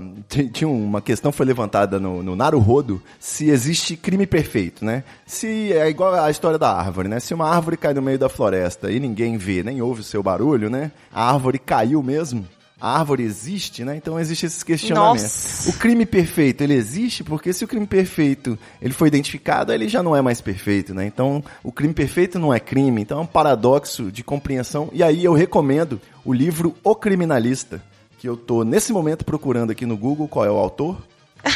Tinha 0.52 0.68
uma 0.68 1.00
questão 1.00 1.30
foi 1.32 1.46
levantada 1.46 1.98
no, 1.98 2.22
no 2.22 2.34
Naruhodo 2.36 3.02
se 3.18 3.50
existe 3.50 3.96
crime 3.96 4.26
perfeito, 4.26 4.84
né? 4.84 5.04
Se 5.26 5.72
é 5.72 5.88
igual 5.88 6.14
a 6.14 6.30
história 6.30 6.58
da 6.58 6.72
árvore, 6.72 7.08
né? 7.08 7.20
Se 7.20 7.34
uma 7.34 7.48
árvore 7.48 7.76
cai 7.76 7.92
no 7.94 8.02
meio 8.02 8.18
da 8.18 8.28
floresta 8.28 8.90
e 8.90 8.98
ninguém 9.00 9.36
vê, 9.36 9.62
nem 9.62 9.80
ouve 9.82 10.00
o 10.00 10.04
seu 10.04 10.22
barulho, 10.22 10.70
né? 10.70 10.90
A 11.12 11.30
árvore 11.32 11.58
caiu 11.58 12.02
mesmo. 12.02 12.46
A 12.80 12.98
árvore 12.98 13.24
existe, 13.24 13.84
né? 13.84 13.96
Então 13.96 14.18
existe 14.18 14.46
esses 14.46 14.62
questionamentos. 14.62 15.22
Nossa. 15.22 15.70
O 15.70 15.72
crime 15.74 16.06
perfeito, 16.06 16.62
ele 16.62 16.74
existe 16.74 17.24
porque 17.24 17.52
se 17.52 17.64
o 17.64 17.68
crime 17.68 17.86
perfeito 17.86 18.58
ele 18.80 18.92
foi 18.92 19.08
identificado, 19.08 19.72
ele 19.72 19.88
já 19.88 20.02
não 20.02 20.14
é 20.14 20.22
mais 20.22 20.40
perfeito, 20.40 20.94
né? 20.94 21.04
Então 21.06 21.42
o 21.62 21.72
crime 21.72 21.92
perfeito 21.92 22.38
não 22.38 22.54
é 22.54 22.60
crime, 22.60 23.02
então 23.02 23.18
é 23.18 23.22
um 23.22 23.26
paradoxo 23.26 24.12
de 24.12 24.22
compreensão. 24.22 24.88
E 24.92 25.02
aí 25.02 25.24
eu 25.24 25.32
recomendo 25.32 26.00
o 26.24 26.32
livro 26.32 26.74
O 26.84 26.94
Criminalista, 26.94 27.82
que 28.18 28.28
eu 28.28 28.36
tô 28.36 28.62
nesse 28.62 28.92
momento 28.92 29.24
procurando 29.24 29.70
aqui 29.70 29.84
no 29.84 29.96
Google 29.96 30.28
qual 30.28 30.44
é 30.44 30.50
o 30.50 30.56
autor, 30.56 31.02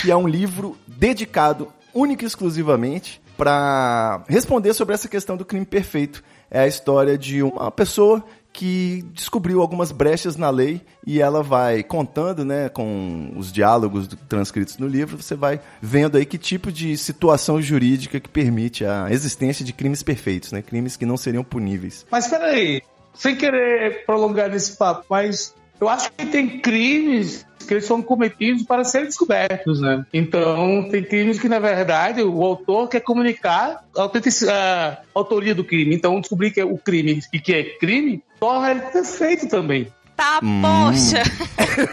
que 0.00 0.10
é 0.10 0.16
um 0.16 0.26
livro 0.26 0.76
dedicado 0.86 1.68
única 1.94 2.24
e 2.24 2.26
exclusivamente 2.26 3.20
para 3.36 4.24
responder 4.28 4.74
sobre 4.74 4.94
essa 4.94 5.08
questão 5.08 5.36
do 5.36 5.44
crime 5.44 5.66
perfeito. 5.66 6.22
É 6.50 6.60
a 6.60 6.66
história 6.66 7.16
de 7.16 7.42
uma 7.42 7.70
pessoa 7.70 8.22
que 8.52 9.04
descobriu 9.12 9.62
algumas 9.62 9.90
brechas 9.90 10.36
na 10.36 10.50
lei 10.50 10.82
e 11.06 11.20
ela 11.20 11.42
vai 11.42 11.82
contando, 11.82 12.44
né, 12.44 12.68
com 12.68 13.32
os 13.36 13.50
diálogos 13.50 14.08
transcritos 14.28 14.76
no 14.78 14.86
livro, 14.86 15.20
você 15.20 15.34
vai 15.34 15.60
vendo 15.80 16.18
aí 16.18 16.26
que 16.26 16.36
tipo 16.36 16.70
de 16.70 16.96
situação 16.96 17.60
jurídica 17.62 18.20
que 18.20 18.28
permite 18.28 18.84
a 18.84 19.06
existência 19.10 19.64
de 19.64 19.72
crimes 19.72 20.02
perfeitos, 20.02 20.52
né, 20.52 20.60
crimes 20.60 20.96
que 20.96 21.06
não 21.06 21.16
seriam 21.16 21.42
puníveis. 21.42 22.06
Mas 22.10 22.28
peraí, 22.28 22.82
sem 23.14 23.34
querer 23.36 24.04
prolongar 24.04 24.50
nesse 24.50 24.76
papo, 24.76 25.06
mas 25.08 25.54
eu 25.80 25.88
acho 25.88 26.12
que 26.12 26.26
tem 26.26 26.60
crimes 26.60 27.46
que 27.72 27.76
eles 27.76 27.86
são 27.86 28.02
cometidos 28.02 28.64
para 28.64 28.84
serem 28.84 29.06
descobertos, 29.06 29.80
né? 29.80 30.04
Então, 30.12 30.86
tem 30.90 31.02
crimes 31.02 31.40
que, 31.40 31.48
na 31.48 31.58
verdade, 31.58 32.22
o 32.22 32.42
autor 32.42 32.86
quer 32.86 33.00
comunicar 33.00 33.82
a, 33.96 34.04
a 34.04 34.98
autoria 35.14 35.54
do 35.54 35.64
crime. 35.64 35.94
Então, 35.94 36.20
descobrir 36.20 36.50
que 36.50 36.60
é 36.60 36.64
o 36.64 36.76
crime 36.76 37.20
e 37.32 37.40
que 37.40 37.54
é 37.54 37.62
crime 37.78 38.22
torna 38.38 38.72
ele 38.72 38.80
perfeito 38.80 39.48
também. 39.48 39.88
Tá, 40.16 40.40
Hum. 40.42 40.60
poxa. 40.62 41.22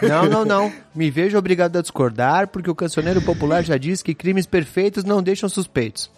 Não, 0.08 0.26
não, 0.26 0.46
não. 0.46 0.72
Me 0.94 1.10
vejo 1.10 1.38
obrigado 1.38 1.78
a 1.78 1.82
discordar, 1.82 2.48
porque 2.48 2.70
o 2.70 2.76
cancioneiro 2.76 3.22
popular 3.22 3.64
já 3.64 3.78
diz 3.78 4.02
que 4.02 4.14
crimes 4.14 4.46
perfeitos 4.46 5.04
não 5.04 5.24
deixam 5.24 5.48
suspeitos. 5.48 6.12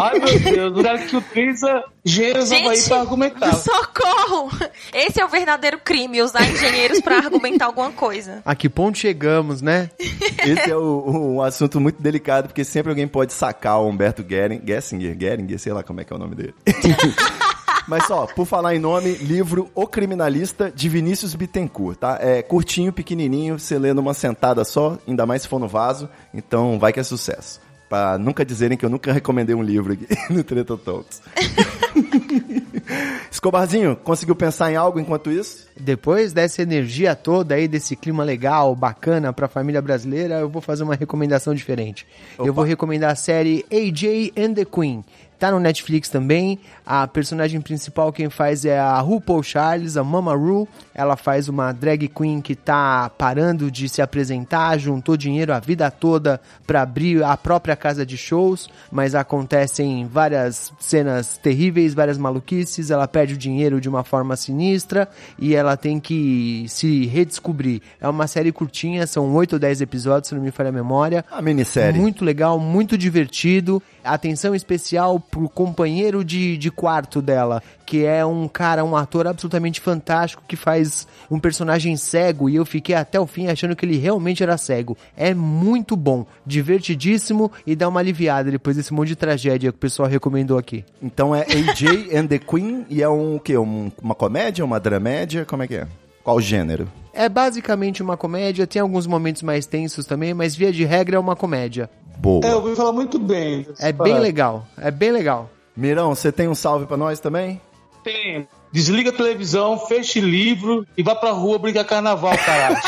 Ai, 0.00 0.18
meu 0.18 0.70
Deus, 0.72 1.02
o 1.02 1.06
que 1.08 1.16
utiliza 1.16 1.68
aí 1.70 1.82
Gente, 2.04 2.88
para 2.88 3.00
argumentar. 3.00 3.52
socorro! 3.54 4.50
Esse 4.92 5.20
é 5.20 5.24
o 5.24 5.28
verdadeiro 5.28 5.78
crime, 5.78 6.22
usar 6.22 6.42
engenheiros 6.48 7.00
pra 7.00 7.16
argumentar 7.18 7.66
alguma 7.66 7.92
coisa. 7.92 8.40
A 8.44 8.54
que 8.54 8.68
ponto 8.68 8.96
chegamos, 8.98 9.60
né? 9.60 9.90
Esse 9.98 10.70
é 10.70 10.76
o- 10.76 11.34
um 11.36 11.42
assunto 11.42 11.80
muito 11.80 12.00
delicado, 12.02 12.48
porque 12.48 12.64
sempre 12.64 12.90
alguém 12.90 13.06
pode 13.06 13.32
sacar 13.32 13.78
o 13.80 13.88
Humberto 13.88 14.24
Gering, 14.28 14.62
Gessinger, 14.66 15.16
Geringer, 15.18 15.58
sei 15.58 15.72
lá 15.72 15.82
como 15.82 16.00
é 16.00 16.04
que 16.04 16.12
é 16.12 16.16
o 16.16 16.18
nome 16.18 16.34
dele. 16.34 16.54
Mas 17.88 18.06
só, 18.06 18.26
por 18.26 18.46
falar 18.46 18.74
em 18.74 18.78
nome, 18.78 19.12
livro 19.14 19.70
O 19.74 19.86
Criminalista 19.86 20.70
de 20.70 20.88
Vinícius 20.88 21.34
Bittencourt, 21.34 21.98
tá? 21.98 22.18
É 22.20 22.42
curtinho, 22.42 22.92
pequenininho, 22.92 23.58
você 23.58 23.78
lê 23.78 23.92
numa 23.92 24.14
sentada 24.14 24.64
só, 24.64 24.98
ainda 25.06 25.26
mais 25.26 25.42
se 25.42 25.48
for 25.48 25.58
no 25.58 25.68
vaso, 25.68 26.08
então 26.32 26.78
vai 26.78 26.92
que 26.92 27.00
é 27.00 27.02
sucesso. 27.02 27.60
Pra 27.88 28.16
nunca 28.16 28.44
dizerem 28.44 28.78
que 28.78 28.86
eu 28.86 28.90
nunca 28.90 29.12
recomendei 29.12 29.54
um 29.54 29.62
livro 29.62 29.92
aqui 29.92 30.06
no 30.32 30.42
Treta 30.42 30.76
Talks. 30.76 31.20
Escobarzinho, 33.30 33.96
conseguiu 33.96 34.34
pensar 34.34 34.70
em 34.72 34.76
algo 34.76 34.98
enquanto 34.98 35.30
isso? 35.30 35.68
Depois 35.78 36.32
dessa 36.32 36.62
energia 36.62 37.14
toda 37.14 37.54
aí, 37.54 37.66
desse 37.66 37.96
clima 37.96 38.24
legal, 38.24 38.74
bacana 38.74 39.32
pra 39.32 39.48
família 39.48 39.82
brasileira, 39.82 40.36
eu 40.36 40.48
vou 40.48 40.62
fazer 40.62 40.84
uma 40.84 40.94
recomendação 40.94 41.54
diferente. 41.54 42.06
Eu 42.38 42.52
vou 42.54 42.64
recomendar 42.64 43.10
a 43.10 43.14
série 43.14 43.64
AJ 43.70 44.32
and 44.38 44.54
the 44.54 44.64
Queen. 44.64 45.04
Tá 45.42 45.50
no 45.50 45.58
Netflix 45.58 46.08
também. 46.08 46.56
A 46.86 47.04
personagem 47.08 47.60
principal 47.60 48.12
quem 48.12 48.30
faz 48.30 48.64
é 48.64 48.78
a 48.78 49.00
RuPaul 49.00 49.42
Charles, 49.42 49.96
a 49.96 50.04
Mama 50.04 50.36
Ru. 50.36 50.68
Ela 50.94 51.16
faz 51.16 51.48
uma 51.48 51.72
drag 51.72 52.06
queen 52.06 52.40
que 52.40 52.54
tá 52.54 53.10
parando 53.18 53.68
de 53.68 53.88
se 53.88 54.00
apresentar, 54.00 54.78
juntou 54.78 55.16
dinheiro 55.16 55.52
a 55.52 55.58
vida 55.58 55.90
toda 55.90 56.40
pra 56.64 56.82
abrir 56.82 57.24
a 57.24 57.36
própria 57.36 57.74
casa 57.74 58.06
de 58.06 58.16
shows, 58.16 58.68
mas 58.88 59.16
acontecem 59.16 60.06
várias 60.06 60.72
cenas 60.78 61.38
terríveis, 61.38 61.92
várias 61.92 62.18
maluquices, 62.18 62.92
ela 62.92 63.08
perde 63.08 63.34
o 63.34 63.36
dinheiro 63.36 63.80
de 63.80 63.88
uma 63.88 64.04
forma 64.04 64.36
sinistra 64.36 65.08
e 65.40 65.56
ela 65.56 65.76
tem 65.76 65.98
que 65.98 66.66
se 66.68 67.06
redescobrir. 67.06 67.82
É 68.00 68.08
uma 68.08 68.28
série 68.28 68.52
curtinha, 68.52 69.08
são 69.08 69.34
8 69.34 69.54
ou 69.54 69.58
10 69.58 69.80
episódios, 69.80 70.28
se 70.28 70.36
não 70.36 70.42
me 70.42 70.52
falha 70.52 70.68
a 70.68 70.72
memória. 70.72 71.24
A 71.32 71.42
minissérie. 71.42 72.00
Muito 72.00 72.24
legal, 72.24 72.60
muito 72.60 72.96
divertido. 72.96 73.82
Atenção 74.04 74.54
especial 74.54 75.18
pro 75.32 75.48
companheiro 75.48 76.22
de, 76.22 76.58
de 76.58 76.70
quarto 76.70 77.22
dela, 77.22 77.62
que 77.86 78.04
é 78.04 78.24
um 78.24 78.46
cara, 78.46 78.84
um 78.84 78.94
ator 78.94 79.26
absolutamente 79.26 79.80
fantástico 79.80 80.42
que 80.46 80.56
faz 80.56 81.08
um 81.30 81.40
personagem 81.40 81.96
cego 81.96 82.50
e 82.50 82.56
eu 82.56 82.66
fiquei 82.66 82.94
até 82.94 83.18
o 83.18 83.26
fim 83.26 83.46
achando 83.48 83.74
que 83.74 83.86
ele 83.86 83.96
realmente 83.96 84.42
era 84.42 84.58
cego. 84.58 84.94
É 85.16 85.32
muito 85.32 85.96
bom, 85.96 86.26
divertidíssimo 86.46 87.50
e 87.66 87.74
dá 87.74 87.88
uma 87.88 88.00
aliviada 88.00 88.50
depois 88.50 88.76
desse 88.76 88.92
monte 88.92 89.08
de 89.08 89.16
tragédia 89.16 89.72
que 89.72 89.76
o 89.76 89.80
pessoal 89.80 90.06
recomendou 90.06 90.58
aqui. 90.58 90.84
Então 91.02 91.34
é 91.34 91.40
AJ 91.42 92.14
and 92.14 92.26
the 92.26 92.38
Queen 92.38 92.84
e 92.90 93.02
é 93.02 93.08
um 93.08 93.36
o 93.36 93.40
quê? 93.40 93.56
Um- 93.56 93.90
uma 94.02 94.14
comédia, 94.14 94.62
uma 94.64 94.78
dramédia? 94.78 95.46
Como 95.46 95.62
é 95.62 95.66
que 95.66 95.76
é? 95.76 95.86
Qual 96.22 96.40
gênero? 96.40 96.88
É 97.12 97.28
basicamente 97.28 98.02
uma 98.02 98.16
comédia, 98.16 98.66
tem 98.66 98.80
alguns 98.80 99.06
momentos 99.06 99.42
mais 99.42 99.66
tensos 99.66 100.06
também, 100.06 100.32
mas 100.32 100.56
via 100.56 100.72
de 100.72 100.84
regra 100.84 101.16
é 101.16 101.18
uma 101.18 101.36
comédia. 101.36 101.90
Boa. 102.18 102.46
É, 102.46 102.52
eu 102.52 102.56
ouvi 102.56 102.76
falar 102.76 102.92
muito 102.92 103.18
bem. 103.18 103.66
É 103.78 103.92
bem 103.92 104.18
legal, 104.18 104.66
é 104.78 104.90
bem 104.90 105.10
legal. 105.10 105.50
Mirão, 105.76 106.14
você 106.14 106.30
tem 106.30 106.48
um 106.48 106.54
salve 106.54 106.86
pra 106.86 106.96
nós 106.96 107.18
também? 107.18 107.60
Tem. 108.04 108.46
Desliga 108.70 109.10
a 109.10 109.12
televisão, 109.12 109.78
feche 109.78 110.20
livro 110.20 110.86
e 110.96 111.02
vá 111.02 111.14
pra 111.14 111.30
rua 111.30 111.58
brincar 111.58 111.84
carnaval, 111.84 112.36
caralho. 112.38 112.76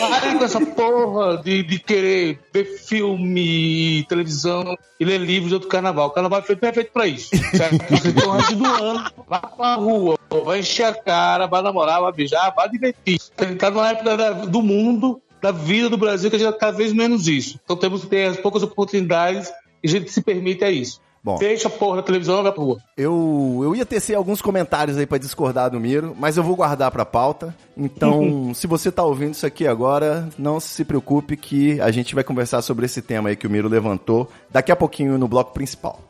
Para 0.00 0.34
com 0.38 0.44
essa 0.44 0.60
porra 0.60 1.36
de, 1.38 1.62
de 1.62 1.78
querer 1.78 2.40
ver 2.52 2.64
filme, 2.64 4.04
televisão 4.08 4.76
e 4.98 5.04
ler 5.04 5.18
livros 5.18 5.48
de 5.48 5.54
outro 5.54 5.68
carnaval. 5.68 6.08
O 6.08 6.10
carnaval 6.10 6.40
é 6.40 6.42
feito, 6.42 6.62
não 6.62 6.68
é 6.68 6.72
feito 6.72 6.92
pra 6.92 7.06
isso. 7.06 7.28
Certo? 7.36 7.78
Você 7.90 8.12
tem 8.12 8.26
o 8.26 8.30
resto 8.32 8.56
do 8.56 8.66
ano, 8.66 9.10
vá 9.28 9.38
pra 9.38 9.74
rua, 9.74 10.18
vai 10.44 10.60
encher 10.60 10.84
a 10.84 10.94
cara, 10.94 11.46
vai 11.46 11.62
namorar, 11.62 12.00
vai 12.00 12.12
beijar, 12.12 12.52
vai 12.54 12.68
divertir. 12.68 13.18
A 13.38 13.44
gente 13.44 13.56
tá 13.56 13.70
numa 13.70 13.90
época 13.90 14.16
da- 14.16 14.32
do 14.32 14.62
mundo, 14.62 15.20
da 15.42 15.50
vida 15.50 15.88
do 15.88 15.96
Brasil, 15.96 16.30
que 16.30 16.36
a 16.36 16.38
gente 16.38 16.52
tá 16.52 16.58
cada 16.58 16.76
vez 16.76 16.92
menos 16.92 17.26
isso. 17.26 17.58
Então 17.64 17.76
temos 17.76 18.02
que 18.02 18.08
ter 18.08 18.26
as 18.26 18.36
poucas 18.36 18.62
oportunidades 18.62 19.50
e 19.82 19.88
a 19.88 19.90
gente 19.90 20.10
se 20.10 20.20
permite 20.22 20.64
a 20.64 20.70
isso. 20.70 21.00
Bom. 21.22 21.36
Fecha 21.36 21.68
a 21.68 21.70
porra 21.70 21.96
da 21.96 22.02
televisão 22.02 22.40
e 22.40 22.42
vai 22.44 22.52
pra 22.52 22.62
rua. 22.62 22.78
Eu, 22.96 23.60
eu 23.62 23.76
ia 23.76 23.84
tecer 23.84 24.14
alguns 24.16 24.40
comentários 24.40 24.96
aí 24.96 25.04
pra 25.04 25.18
discordar 25.18 25.70
do 25.70 25.78
Miro, 25.78 26.16
mas 26.18 26.38
eu 26.38 26.42
vou 26.42 26.56
guardar 26.56 26.90
pra 26.90 27.04
pauta. 27.04 27.54
Então, 27.76 28.52
se 28.56 28.66
você 28.66 28.90
tá 28.90 29.02
ouvindo 29.04 29.32
isso 29.34 29.44
aqui 29.44 29.66
agora, 29.66 30.26
não 30.38 30.58
se 30.58 30.82
preocupe 30.82 31.36
que 31.36 31.78
a 31.80 31.90
gente 31.90 32.14
vai 32.14 32.24
conversar 32.24 32.62
sobre 32.62 32.86
esse 32.86 33.02
tema 33.02 33.28
aí 33.28 33.36
que 33.36 33.46
o 33.46 33.50
Miro 33.50 33.68
levantou 33.68 34.30
daqui 34.50 34.72
a 34.72 34.76
pouquinho 34.76 35.18
no 35.18 35.28
bloco 35.28 35.52
principal. 35.52 36.00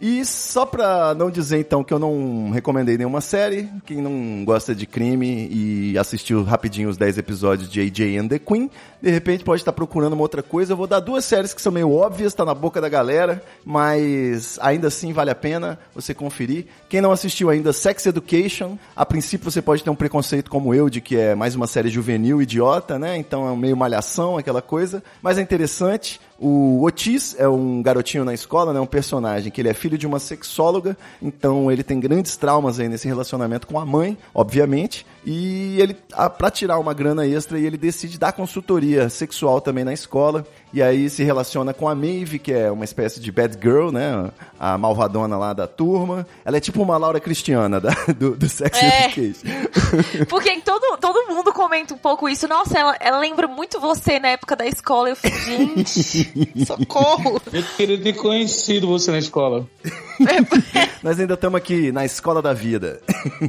E 0.00 0.24
só 0.24 0.66
pra 0.66 1.14
não 1.14 1.30
dizer 1.30 1.58
então 1.58 1.84
que 1.84 1.94
eu 1.94 1.98
não 1.98 2.50
recomendei 2.50 2.98
nenhuma 2.98 3.20
série, 3.20 3.70
quem 3.86 4.02
não 4.02 4.44
gosta 4.44 4.74
de 4.74 4.86
crime 4.86 5.48
e 5.50 5.96
assistiu 5.96 6.42
rapidinho 6.42 6.88
os 6.88 6.96
10 6.96 7.18
episódios 7.18 7.70
de 7.70 7.80
AJ 7.80 8.18
and 8.18 8.28
the 8.28 8.38
Queen, 8.38 8.70
de 9.00 9.10
repente 9.10 9.44
pode 9.44 9.62
estar 9.62 9.72
procurando 9.72 10.14
uma 10.14 10.22
outra 10.22 10.42
coisa. 10.42 10.72
Eu 10.72 10.76
vou 10.76 10.86
dar 10.86 11.00
duas 11.00 11.24
séries 11.24 11.54
que 11.54 11.62
são 11.62 11.72
meio 11.72 11.90
óbvias, 11.92 12.34
tá 12.34 12.44
na 12.44 12.54
boca 12.54 12.80
da 12.80 12.88
galera, 12.88 13.42
mas 13.64 14.58
ainda 14.60 14.88
assim 14.88 15.12
vale 15.12 15.30
a 15.30 15.34
pena 15.34 15.78
você 15.94 16.12
conferir. 16.12 16.66
Quem 16.88 17.00
não 17.00 17.12
assistiu 17.12 17.48
ainda 17.48 17.72
Sex 17.72 18.06
Education, 18.06 18.76
a 18.96 19.06
princípio 19.06 19.50
você 19.50 19.62
pode 19.62 19.84
ter 19.84 19.90
um 19.90 19.94
preconceito 19.94 20.50
como 20.50 20.74
eu 20.74 20.90
de 20.90 21.00
que 21.00 21.16
é 21.16 21.34
mais 21.34 21.54
uma 21.54 21.66
série 21.66 21.88
juvenil 21.88 22.42
idiota, 22.42 22.98
né? 22.98 23.16
Então 23.16 23.50
é 23.50 23.56
meio 23.56 23.76
malhação, 23.76 24.36
aquela 24.36 24.60
coisa, 24.60 25.02
mas 25.22 25.38
é 25.38 25.40
interessante. 25.40 26.20
O 26.38 26.82
Otis 26.84 27.36
é 27.38 27.48
um 27.48 27.82
garotinho 27.82 28.24
na 28.24 28.34
escola, 28.34 28.72
né? 28.72 28.80
Um 28.80 28.86
personagem 28.86 29.50
que 29.52 29.60
ele 29.60 29.68
é 29.68 29.74
filho 29.74 29.96
de 29.96 30.06
uma 30.06 30.18
sexóloga, 30.18 30.96
então 31.22 31.70
ele 31.70 31.82
tem 31.82 32.00
grandes 32.00 32.36
traumas 32.36 32.80
aí 32.80 32.88
nesse 32.88 33.06
relacionamento 33.06 33.66
com 33.66 33.78
a 33.78 33.86
mãe, 33.86 34.18
obviamente, 34.34 35.06
e 35.24 35.80
ele, 35.80 35.96
pra 36.36 36.50
tirar 36.50 36.78
uma 36.78 36.92
grana 36.92 37.26
extra, 37.26 37.58
ele 37.58 37.76
decide 37.78 38.18
dar 38.18 38.32
consultoria 38.32 39.08
sexual 39.08 39.60
também 39.60 39.84
na 39.84 39.92
escola, 39.92 40.46
e 40.72 40.82
aí 40.82 41.08
se 41.08 41.22
relaciona 41.22 41.72
com 41.72 41.88
a 41.88 41.94
Maeve, 41.94 42.38
que 42.38 42.52
é 42.52 42.70
uma 42.70 42.84
espécie 42.84 43.20
de 43.20 43.30
bad 43.30 43.56
girl, 43.62 43.90
né? 43.90 44.30
A 44.58 44.76
malvadona 44.76 45.38
lá 45.38 45.52
da 45.52 45.66
turma. 45.68 46.26
Ela 46.44 46.56
é 46.56 46.60
tipo 46.60 46.82
uma 46.82 46.96
Laura 46.98 47.20
Cristiana 47.20 47.80
da- 47.80 47.94
do, 48.18 48.34
do 48.36 48.48
Sex 48.48 48.76
É. 48.82 49.06
Education. 49.06 49.46
Porque 50.28 50.60
todo, 50.62 50.96
todo 50.98 51.28
mundo 51.32 51.52
comenta 51.52 51.94
um 51.94 51.98
pouco 51.98 52.28
isso. 52.28 52.48
Nossa, 52.48 52.76
ela, 52.78 52.96
ela 53.00 53.18
lembra 53.20 53.46
muito 53.46 53.78
você 53.80 54.18
na 54.18 54.28
época 54.28 54.56
da 54.56 54.66
escola. 54.66 55.10
Eu 55.10 55.16
fico, 55.16 55.36
gente, 55.38 56.32
socorro. 56.66 57.40
Eu 57.52 57.62
queria 57.76 57.98
ter 57.98 58.12
conhecido 58.14 58.86
você 58.88 59.10
na 59.10 59.18
escola. 59.18 59.66
Nós 61.02 61.18
ainda 61.20 61.34
estamos 61.34 61.56
aqui 61.58 61.92
na 61.92 62.04
escola 62.04 62.40
da 62.40 62.52
vida. 62.52 63.00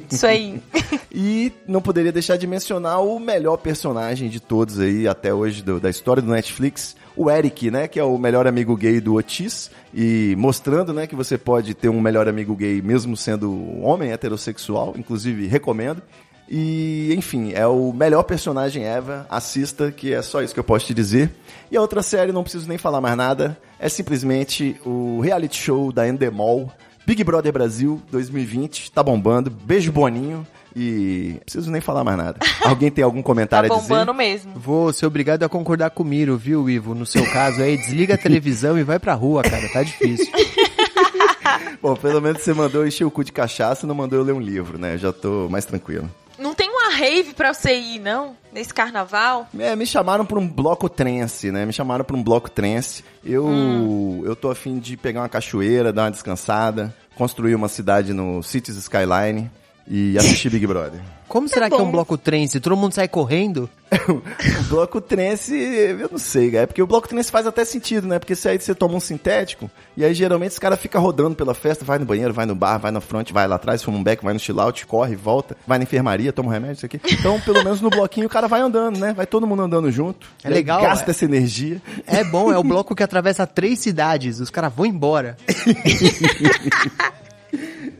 Isso 0.09 0.25
aí. 0.25 0.61
E 1.17 1.49
não 1.65 1.81
poderia 1.81 2.11
deixar 2.11 2.35
de 2.35 2.45
mencionar 2.45 3.01
o 3.01 3.17
melhor 3.21 3.55
personagem 3.55 4.27
de 4.27 4.41
todos 4.41 4.81
aí 4.81 5.07
até 5.07 5.33
hoje 5.33 5.63
do- 5.63 5.79
da 5.79 5.89
história 5.89 6.21
do 6.21 6.29
Netflix, 6.29 6.93
o 7.15 7.31
Eric, 7.31 7.71
né, 7.71 7.87
que 7.87 7.97
é 7.97 8.03
o 8.03 8.17
melhor 8.17 8.45
amigo 8.45 8.75
gay 8.75 8.99
do 8.99 9.13
Otis 9.13 9.71
e 9.93 10.35
mostrando, 10.37 10.91
né, 10.91 11.07
que 11.07 11.15
você 11.15 11.37
pode 11.37 11.73
ter 11.73 11.87
um 11.87 12.01
melhor 12.01 12.27
amigo 12.27 12.53
gay 12.53 12.81
mesmo 12.81 13.15
sendo 13.15 13.79
homem 13.81 14.11
heterossexual, 14.11 14.93
inclusive 14.97 15.47
recomendo. 15.47 16.01
E, 16.49 17.13
enfim, 17.17 17.51
é 17.53 17.65
o 17.65 17.91
melhor 17.91 18.23
personagem 18.23 18.83
ever. 18.83 19.25
Assista, 19.29 19.91
que 19.91 20.13
é 20.13 20.21
só 20.21 20.41
isso 20.41 20.53
que 20.53 20.59
eu 20.59 20.63
posso 20.63 20.85
te 20.85 20.93
dizer. 20.93 21.31
E 21.71 21.77
a 21.77 21.81
outra 21.81 22.03
série, 22.03 22.31
não 22.31 22.43
preciso 22.43 22.67
nem 22.67 22.77
falar 22.77 23.01
mais 23.01 23.17
nada, 23.17 23.57
é 23.79 23.89
simplesmente 23.89 24.79
o 24.85 25.19
reality 25.21 25.57
show 25.57 25.91
da 25.91 26.07
Endemol, 26.07 26.71
Big 27.05 27.23
Brother 27.23 27.51
Brasil 27.51 28.01
2020. 28.11 28.91
Tá 28.91 29.01
bombando. 29.01 29.49
Beijo, 29.49 29.91
Boninho. 29.91 30.45
E 30.77 31.29
não 31.35 31.39
preciso 31.39 31.71
nem 31.71 31.79
falar 31.81 32.03
mais 32.03 32.17
nada. 32.17 32.37
Alguém 32.61 32.91
tem 32.91 33.03
algum 33.03 33.19
Tá 33.21 33.23
comentário 33.23 33.71
a 33.71 33.75
dizer? 33.75 33.87
bombando 33.87 34.13
mesmo. 34.13 34.51
Vou 34.55 34.91
ser 34.91 35.05
obrigado 35.05 35.43
a 35.43 35.49
concordar 35.49 35.89
com 35.91 36.03
o 36.03 36.05
Miro, 36.05 36.35
viu, 36.37 36.69
Ivo? 36.69 36.93
No 36.93 37.05
seu 37.05 37.25
caso 37.31 37.61
aí, 37.61 37.77
desliga 37.77 38.15
a 38.15 38.17
televisão 38.17 38.77
e 38.77 38.83
vai 38.83 38.99
pra 38.99 39.13
rua, 39.13 39.41
cara. 39.41 39.67
Tá 39.69 39.81
difícil. 39.83 40.27
Bom, 41.81 41.95
pelo 41.95 42.21
menos 42.21 42.41
você 42.41 42.53
mandou 42.53 42.85
encher 42.85 43.05
o 43.05 43.11
cu 43.11 43.23
de 43.23 43.31
cachaça 43.31 43.85
e 43.85 43.87
não 43.87 43.95
mandou 43.95 44.19
eu 44.19 44.25
ler 44.25 44.33
um 44.33 44.39
livro, 44.41 44.77
né? 44.77 44.95
Eu 44.95 44.97
já 44.97 45.13
tô 45.13 45.47
mais 45.49 45.65
tranquilo. 45.65 46.09
Não 46.95 46.99
tem 46.99 47.09
uma 47.11 47.15
rave 47.15 47.33
pra 47.33 47.53
você 47.53 47.77
ir, 47.77 47.99
não? 47.99 48.35
Nesse 48.53 48.73
carnaval? 48.73 49.47
É, 49.57 49.75
me 49.75 49.85
chamaram 49.85 50.25
pra 50.25 50.39
um 50.39 50.47
bloco 50.47 50.87
trance, 50.87 51.51
né? 51.51 51.65
Me 51.65 51.73
chamaram 51.73 52.05
pra 52.05 52.15
um 52.15 52.23
bloco 52.23 52.49
trance. 52.49 53.03
Eu, 53.23 54.23
eu 54.25 54.35
tô 54.35 54.49
afim 54.49 54.79
de 54.79 54.95
pegar 54.95 55.21
uma 55.21 55.29
cachoeira, 55.29 55.91
dar 55.91 56.03
uma 56.03 56.11
descansada, 56.11 56.95
construir 57.15 57.55
uma 57.55 57.67
cidade 57.67 58.13
no 58.13 58.41
Cities 58.41 58.77
Skyline 58.77 59.51
e 59.87 60.17
assistir 60.17 60.49
Big 60.49 60.65
Brother. 60.65 60.99
Como 61.27 61.49
será 61.49 61.69
que 61.69 61.75
é 61.75 61.81
um 61.81 61.91
bloco 61.91 62.17
trance? 62.17 62.59
Todo 62.59 62.77
mundo 62.77 62.93
sai 62.93 63.07
correndo? 63.07 63.69
o 64.09 64.63
bloco 64.69 65.01
trance, 65.01 65.53
eu 65.53 66.09
não 66.09 66.17
sei, 66.17 66.51
cara. 66.51 66.63
É 66.63 66.65
porque 66.65 66.81
o 66.81 66.87
bloco 66.87 67.07
trance 67.07 67.31
faz 67.31 67.47
até 67.47 67.65
sentido, 67.65 68.07
né? 68.07 68.19
Porque 68.19 68.35
se 68.35 68.47
aí 68.47 68.59
você 68.59 68.75
toma 68.75 68.95
um 68.95 68.99
sintético, 68.99 69.69
e 69.97 70.05
aí 70.05 70.13
geralmente 70.13 70.51
os 70.51 70.59
caras 70.59 70.79
ficam 70.79 71.01
rodando 71.01 71.35
pela 71.35 71.53
festa, 71.53 71.83
vai 71.83 71.97
no 71.97 72.05
banheiro, 72.05 72.33
vai 72.33 72.45
no 72.45 72.55
bar, 72.55 72.77
vai 72.77 72.91
na 72.91 73.01
front, 73.01 73.31
vai 73.31 73.47
lá 73.47 73.55
atrás, 73.55 73.83
fuma 73.83 73.97
um 73.97 74.03
beck, 74.03 74.23
vai 74.23 74.33
no 74.33 74.39
chill 74.39 74.59
out, 74.61 74.85
corre, 74.85 75.15
volta, 75.15 75.57
vai 75.65 75.77
na 75.77 75.83
enfermaria, 75.83 76.31
toma 76.31 76.49
um 76.49 76.51
remédio, 76.51 76.77
isso 76.77 76.85
aqui. 76.85 77.01
Então, 77.11 77.39
pelo 77.41 77.63
menos 77.63 77.81
no 77.81 77.89
bloquinho 77.89 78.27
o 78.27 78.29
cara 78.29 78.47
vai 78.47 78.61
andando, 78.61 78.99
né? 78.99 79.13
Vai 79.13 79.25
todo 79.25 79.47
mundo 79.47 79.63
andando 79.63 79.91
junto. 79.91 80.27
É 80.43 80.49
legal, 80.49 80.81
Gasta 80.81 81.09
é. 81.09 81.11
essa 81.11 81.25
energia. 81.25 81.81
É 82.05 82.23
bom, 82.23 82.51
é 82.51 82.57
o 82.57 82.63
bloco 82.63 82.95
que 82.95 83.03
atravessa 83.03 83.47
três 83.47 83.79
cidades. 83.79 84.39
Os 84.39 84.49
caras 84.49 84.71
vão 84.73 84.85
embora. 84.85 85.37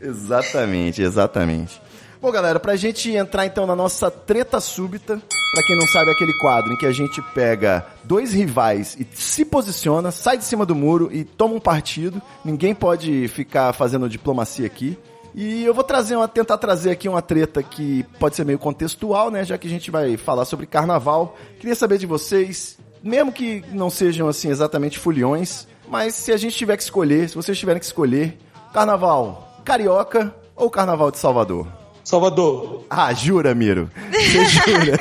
Exatamente, 0.02 1.02
exatamente. 1.02 1.80
Bom, 2.20 2.32
galera, 2.32 2.58
pra 2.58 2.76
gente 2.76 3.10
entrar 3.10 3.44
então 3.46 3.66
na 3.66 3.76
nossa 3.76 4.10
treta 4.10 4.58
súbita, 4.58 5.20
pra 5.52 5.62
quem 5.62 5.76
não 5.76 5.86
sabe, 5.86 6.08
é 6.08 6.12
aquele 6.12 6.32
quadro 6.38 6.72
em 6.72 6.76
que 6.76 6.86
a 6.86 6.92
gente 6.92 7.20
pega 7.34 7.86
dois 8.02 8.32
rivais 8.32 8.96
e 8.98 9.06
se 9.12 9.44
posiciona, 9.44 10.10
sai 10.10 10.38
de 10.38 10.44
cima 10.44 10.64
do 10.64 10.74
muro 10.74 11.10
e 11.12 11.24
toma 11.24 11.54
um 11.54 11.60
partido. 11.60 12.20
Ninguém 12.44 12.74
pode 12.74 13.28
ficar 13.28 13.72
fazendo 13.74 14.08
diplomacia 14.08 14.66
aqui. 14.66 14.98
E 15.34 15.62
eu 15.62 15.74
vou 15.74 15.84
trazer 15.84 16.16
uma, 16.16 16.26
tentar 16.26 16.56
trazer 16.56 16.90
aqui 16.90 17.06
uma 17.06 17.20
treta 17.20 17.62
que 17.62 18.02
pode 18.18 18.34
ser 18.34 18.46
meio 18.46 18.58
contextual, 18.58 19.30
né? 19.30 19.44
Já 19.44 19.58
que 19.58 19.66
a 19.66 19.70
gente 19.70 19.90
vai 19.90 20.16
falar 20.16 20.46
sobre 20.46 20.64
carnaval. 20.64 21.36
Queria 21.60 21.74
saber 21.74 21.98
de 21.98 22.06
vocês, 22.06 22.78
mesmo 23.02 23.30
que 23.30 23.62
não 23.70 23.90
sejam 23.90 24.26
assim 24.26 24.48
exatamente 24.48 24.98
foliões, 24.98 25.68
mas 25.86 26.14
se 26.14 26.32
a 26.32 26.38
gente 26.38 26.56
tiver 26.56 26.78
que 26.78 26.82
escolher, 26.82 27.28
se 27.28 27.34
vocês 27.34 27.58
tiverem 27.58 27.78
que 27.78 27.84
escolher, 27.86 28.38
carnaval 28.72 29.45
carioca 29.66 30.32
ou 30.54 30.70
carnaval 30.70 31.10
de 31.10 31.18
Salvador? 31.18 31.66
Salvador, 32.04 32.84
Ah, 32.88 33.12
jura, 33.12 33.52
Miro? 33.52 33.90
Você 34.12 34.44
jura? 34.46 34.96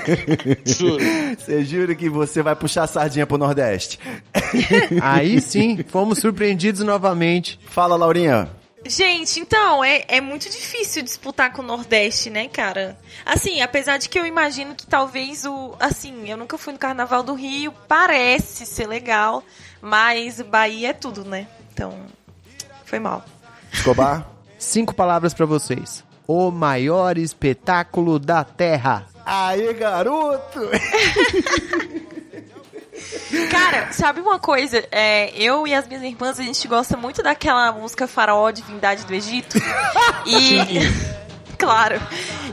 juro. 0.65 1.05
Você 1.37 1.63
jura 1.63 1.93
que 1.95 2.09
você 2.09 2.41
vai 2.41 2.55
puxar 2.55 2.83
a 2.83 2.87
sardinha 2.87 3.27
pro 3.27 3.37
Nordeste? 3.37 3.99
Aí 5.03 5.39
sim, 5.39 5.85
fomos 5.87 6.17
surpreendidos 6.17 6.81
novamente. 6.81 7.59
Fala, 7.67 7.95
Laurinha. 7.95 8.49
Gente, 8.87 9.39
então, 9.39 9.83
é, 9.83 10.03
é 10.07 10.19
muito 10.21 10.49
difícil 10.49 11.03
disputar 11.03 11.51
com 11.53 11.61
o 11.61 11.65
Nordeste, 11.65 12.29
né, 12.31 12.47
cara? 12.47 12.97
Assim, 13.23 13.61
apesar 13.61 13.97
de 13.97 14.09
que 14.09 14.17
eu 14.19 14.25
imagino 14.25 14.73
que 14.75 14.85
talvez 14.87 15.45
o. 15.45 15.75
Assim, 15.79 16.27
eu 16.29 16.37
nunca 16.37 16.57
fui 16.57 16.73
no 16.73 16.79
Carnaval 16.79 17.21
do 17.23 17.33
Rio, 17.35 17.71
parece 17.87 18.65
ser 18.65 18.87
legal, 18.87 19.43
mas 19.81 20.41
Bahia 20.41 20.89
é 20.89 20.93
tudo, 20.93 21.23
né? 21.23 21.47
Então, 21.73 21.93
foi 22.83 22.97
mal. 22.99 23.23
Escobar? 23.71 24.27
Cinco 24.65 24.95
palavras 24.95 25.31
pra 25.31 25.45
vocês. 25.45 26.03
O 26.27 26.49
maior 26.49 27.19
espetáculo 27.19 28.17
da 28.17 28.43
Terra. 28.43 29.05
Aí, 29.23 29.71
garoto! 29.75 30.59
Cara, 33.51 33.93
sabe 33.93 34.21
uma 34.21 34.39
coisa? 34.39 34.83
É, 34.91 35.29
eu 35.37 35.67
e 35.67 35.73
as 35.73 35.87
minhas 35.87 36.01
irmãs, 36.01 36.39
a 36.39 36.43
gente 36.43 36.67
gosta 36.67 36.97
muito 36.97 37.21
daquela 37.21 37.71
música 37.73 38.07
Faraó 38.07 38.49
Divindade 38.49 39.05
do 39.05 39.13
Egito. 39.13 39.57
E. 40.25 40.57
Claro. 41.57 42.01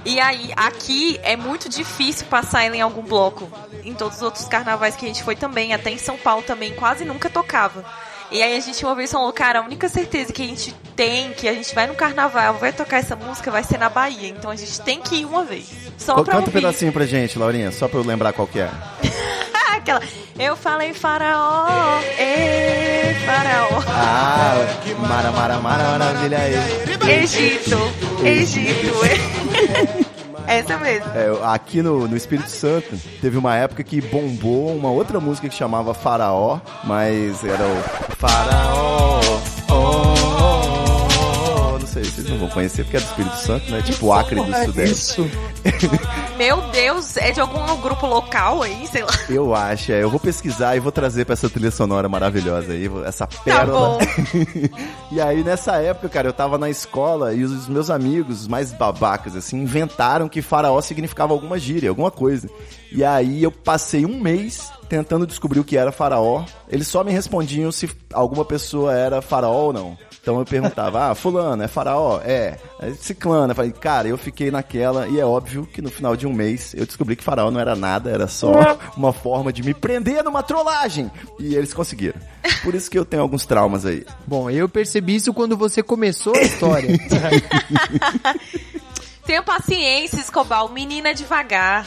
E 0.05 0.21
aí, 0.21 0.53
aqui 0.55 1.19
é 1.25 1.35
muito 1.35 1.69
difícil 1.69 2.27
passar 2.29 2.63
ela 2.63 2.77
em 2.77 2.81
algum 2.81 3.03
bloco. 3.03 3.51
Em 3.83 3.95
todos 3.95 4.19
os 4.19 4.23
outros 4.23 4.45
carnavais 4.45 4.95
que 4.95 5.05
a 5.05 5.09
gente 5.09 5.25
foi 5.25 5.35
também, 5.35 5.75
até 5.75 5.91
em 5.91 5.99
São 5.99 6.17
Paulo 6.17 6.43
também, 6.43 6.73
quase 6.75 7.05
nunca 7.05 7.29
tocava. 7.29 7.85
E 8.33 8.43
aí 8.43 8.57
a 8.57 8.61
gente 8.61 8.83
uma 8.83 8.95
vez 8.95 9.13
falou, 9.13 9.31
cara, 9.31 9.59
a 9.59 9.63
única 9.63 9.91
certeza 9.91 10.33
que 10.33 10.43
a 10.43 10.47
gente 10.47 10.75
tem, 10.97 11.33
que 11.35 11.47
a 11.47 11.53
gente 11.53 11.75
vai 11.75 11.87
no 11.87 11.95
carnaval, 11.95 12.55
vai 12.55 12.73
tocar 12.73 12.97
essa 12.97 13.15
música, 13.15 13.51
vai 13.51 13.63
ser 13.63 13.79
na 13.79 13.91
Bahia. 13.91 14.29
Então 14.29 14.51
a 14.51 14.57
gente 14.57 14.81
tem 14.81 15.03
que 15.03 15.17
ir 15.17 15.27
uma 15.27 15.45
vez. 15.45 15.67
Só 15.99 16.15
pra 16.15 16.25
Canta 16.25 16.37
um 16.37 16.41
ouvir. 16.41 16.53
pedacinho 16.53 16.93
pra 16.93 17.05
gente, 17.05 17.39
Laurinha, 17.39 17.71
só 17.71 17.87
pra 17.89 17.99
eu 18.01 18.05
lembrar 18.05 18.33
qual 18.33 18.49
que 18.49 18.59
é. 18.61 18.71
Aquela, 19.77 20.01
eu 20.39 20.57
falei 20.57 20.95
faraó, 20.95 22.01
ê, 22.19 23.15
faraó. 23.27 23.83
Ah, 23.89 24.55
mara, 24.99 25.31
mara, 25.33 25.59
mara, 25.59 25.85
maravilha 25.99 26.39
aí. 26.39 26.55
Egito, 27.23 27.77
Egito. 28.25 28.93
Essa 30.53 30.79
mesmo. 30.79 31.07
É, 31.15 31.55
aqui 31.55 31.81
no, 31.83 32.07
no 32.07 32.17
Espírito 32.17 32.51
Santo, 32.51 32.97
teve 33.21 33.39
uma 33.39 33.57
época 33.57 33.83
que 33.83 34.01
bombou 34.01 34.77
uma 34.77 34.91
outra 34.91 35.19
música 35.19 35.49
que 35.49 35.55
chamava 35.55 35.95
Faraó, 35.95 36.61
mas 36.85 37.43
era 37.45 37.65
o 37.65 38.17
Faraó. 38.17 39.21
oh, 39.71 40.22
sei, 42.03 42.11
vocês 42.11 42.29
não 42.29 42.39
vão 42.39 42.49
conhecer 42.49 42.83
porque 42.85 42.97
é 42.97 43.01
do 43.01 43.07
Espírito 43.07 43.37
Santo, 43.37 43.71
né? 43.71 43.83
Tipo 43.83 44.07
o 44.07 44.13
Acre 44.13 44.37
do 44.37 44.65
Sudeste. 44.65 44.93
Isso. 44.93 45.31
Meu 46.37 46.61
Deus, 46.71 47.17
é 47.17 47.31
de 47.31 47.41
algum 47.41 47.81
grupo 47.81 48.07
local 48.07 48.63
aí, 48.63 48.87
sei 48.87 49.03
lá. 49.03 49.13
Eu 49.29 49.55
acho, 49.55 49.93
é. 49.93 50.03
Eu 50.03 50.11
vou 50.11 50.19
pesquisar 50.19 50.77
e 50.77 50.81
vou 50.81 50.93
trazer 50.93 51.25
pra 51.25 51.35
essa 51.35 51.49
trilha 51.49 51.71
sonora 51.71 52.09
maravilhosa 52.09 52.73
aí, 52.73 52.91
essa 53.07 53.27
pérola. 53.27 53.99
bom. 53.99 53.99
e 55.13 55.21
aí, 55.21 55.45
nessa 55.45 55.77
época, 55.77 56.09
cara, 56.09 56.29
eu 56.29 56.33
tava 56.33 56.59
na 56.59 56.71
escola 56.71 57.33
e 57.35 57.45
os 57.45 57.69
meus 57.69 57.91
amigos, 57.91 58.43
os 58.43 58.49
mais 58.49 58.73
babacas, 58.73 59.37
assim, 59.37 59.61
inventaram 59.61 60.29
que 60.29 60.43
faraó 60.43 60.81
significava 60.81 61.33
alguma 61.33 61.59
gíria, 61.59 61.91
alguma 61.91 62.11
coisa. 62.11 62.49
E 62.91 63.05
aí 63.05 63.43
eu 63.43 63.51
passei 63.51 64.05
um 64.05 64.21
mês 64.21 64.71
tentando 64.89 65.27
descobrir 65.27 65.61
o 65.61 65.65
que 65.65 65.77
era 65.77 65.93
faraó. 65.93 66.45
Eles 66.69 66.89
só 66.89 67.03
me 67.05 67.13
respondiam 67.13 67.71
se 67.73 67.89
alguma 68.13 68.45
pessoa 68.45 68.93
era 68.93 69.23
faraó 69.23 69.67
ou 69.67 69.73
não. 69.73 69.97
Então 70.23 70.39
eu 70.39 70.45
perguntava, 70.45 71.11
ah, 71.11 71.15
fulano, 71.17 71.65
é 71.65 71.69
faraó? 71.69 72.21
É. 72.25 72.57
Aí, 72.79 72.95
Ciclano, 72.95 73.51
eu 73.51 73.57
falei, 73.57 73.73
cara, 73.73 74.07
eu 74.07 74.17
fiquei 74.17 74.53
naquela, 74.53 75.09
e 75.09 75.19
é 75.19 75.27
óbvio 75.27 75.67
que 75.67 75.83
no 75.83 75.91
final 75.91 76.15
de 76.15 76.29
um 76.29 76.33
mês 76.33 76.73
eu 76.75 76.87
descobri 76.87 77.17
que 77.17 77.25
faraó 77.25 77.51
não 77.51 77.59
era 77.59 77.75
nada, 77.75 78.09
era 78.09 78.29
só 78.29 78.79
uma 78.97 79.13
forma 79.13 79.53
de 79.53 79.65
me 79.65 79.75
prender 79.75 80.23
numa 80.23 80.41
trollagem. 80.41 81.11
E 81.41 81.57
eles 81.57 81.75
conseguiram. 81.75 82.21
Por 82.63 82.73
isso 82.73 82.89
que 82.89 82.97
eu 82.97 83.05
tenho 83.05 83.21
alguns 83.21 83.45
traumas 83.45 83.85
aí. 83.85 84.07
Bom, 84.25 84.49
eu 84.49 84.69
percebi 84.69 85.17
isso 85.17 85.35
quando 85.35 85.57
você 85.57 85.83
começou 85.83 86.37
a 86.37 86.43
história. 86.43 86.89
Tenha 89.27 89.43
paciência, 89.43 90.21
Escobar, 90.21 90.67
é 91.05 91.15
devagar. 91.15 91.87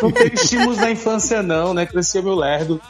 Não 0.00 0.10
teve 0.10 0.34
estímulos 0.34 0.78
na 0.78 0.90
infância, 0.90 1.42
não, 1.42 1.74
né? 1.74 1.84
Crescia 1.84 2.22
meu 2.22 2.34
lerdo. 2.34 2.80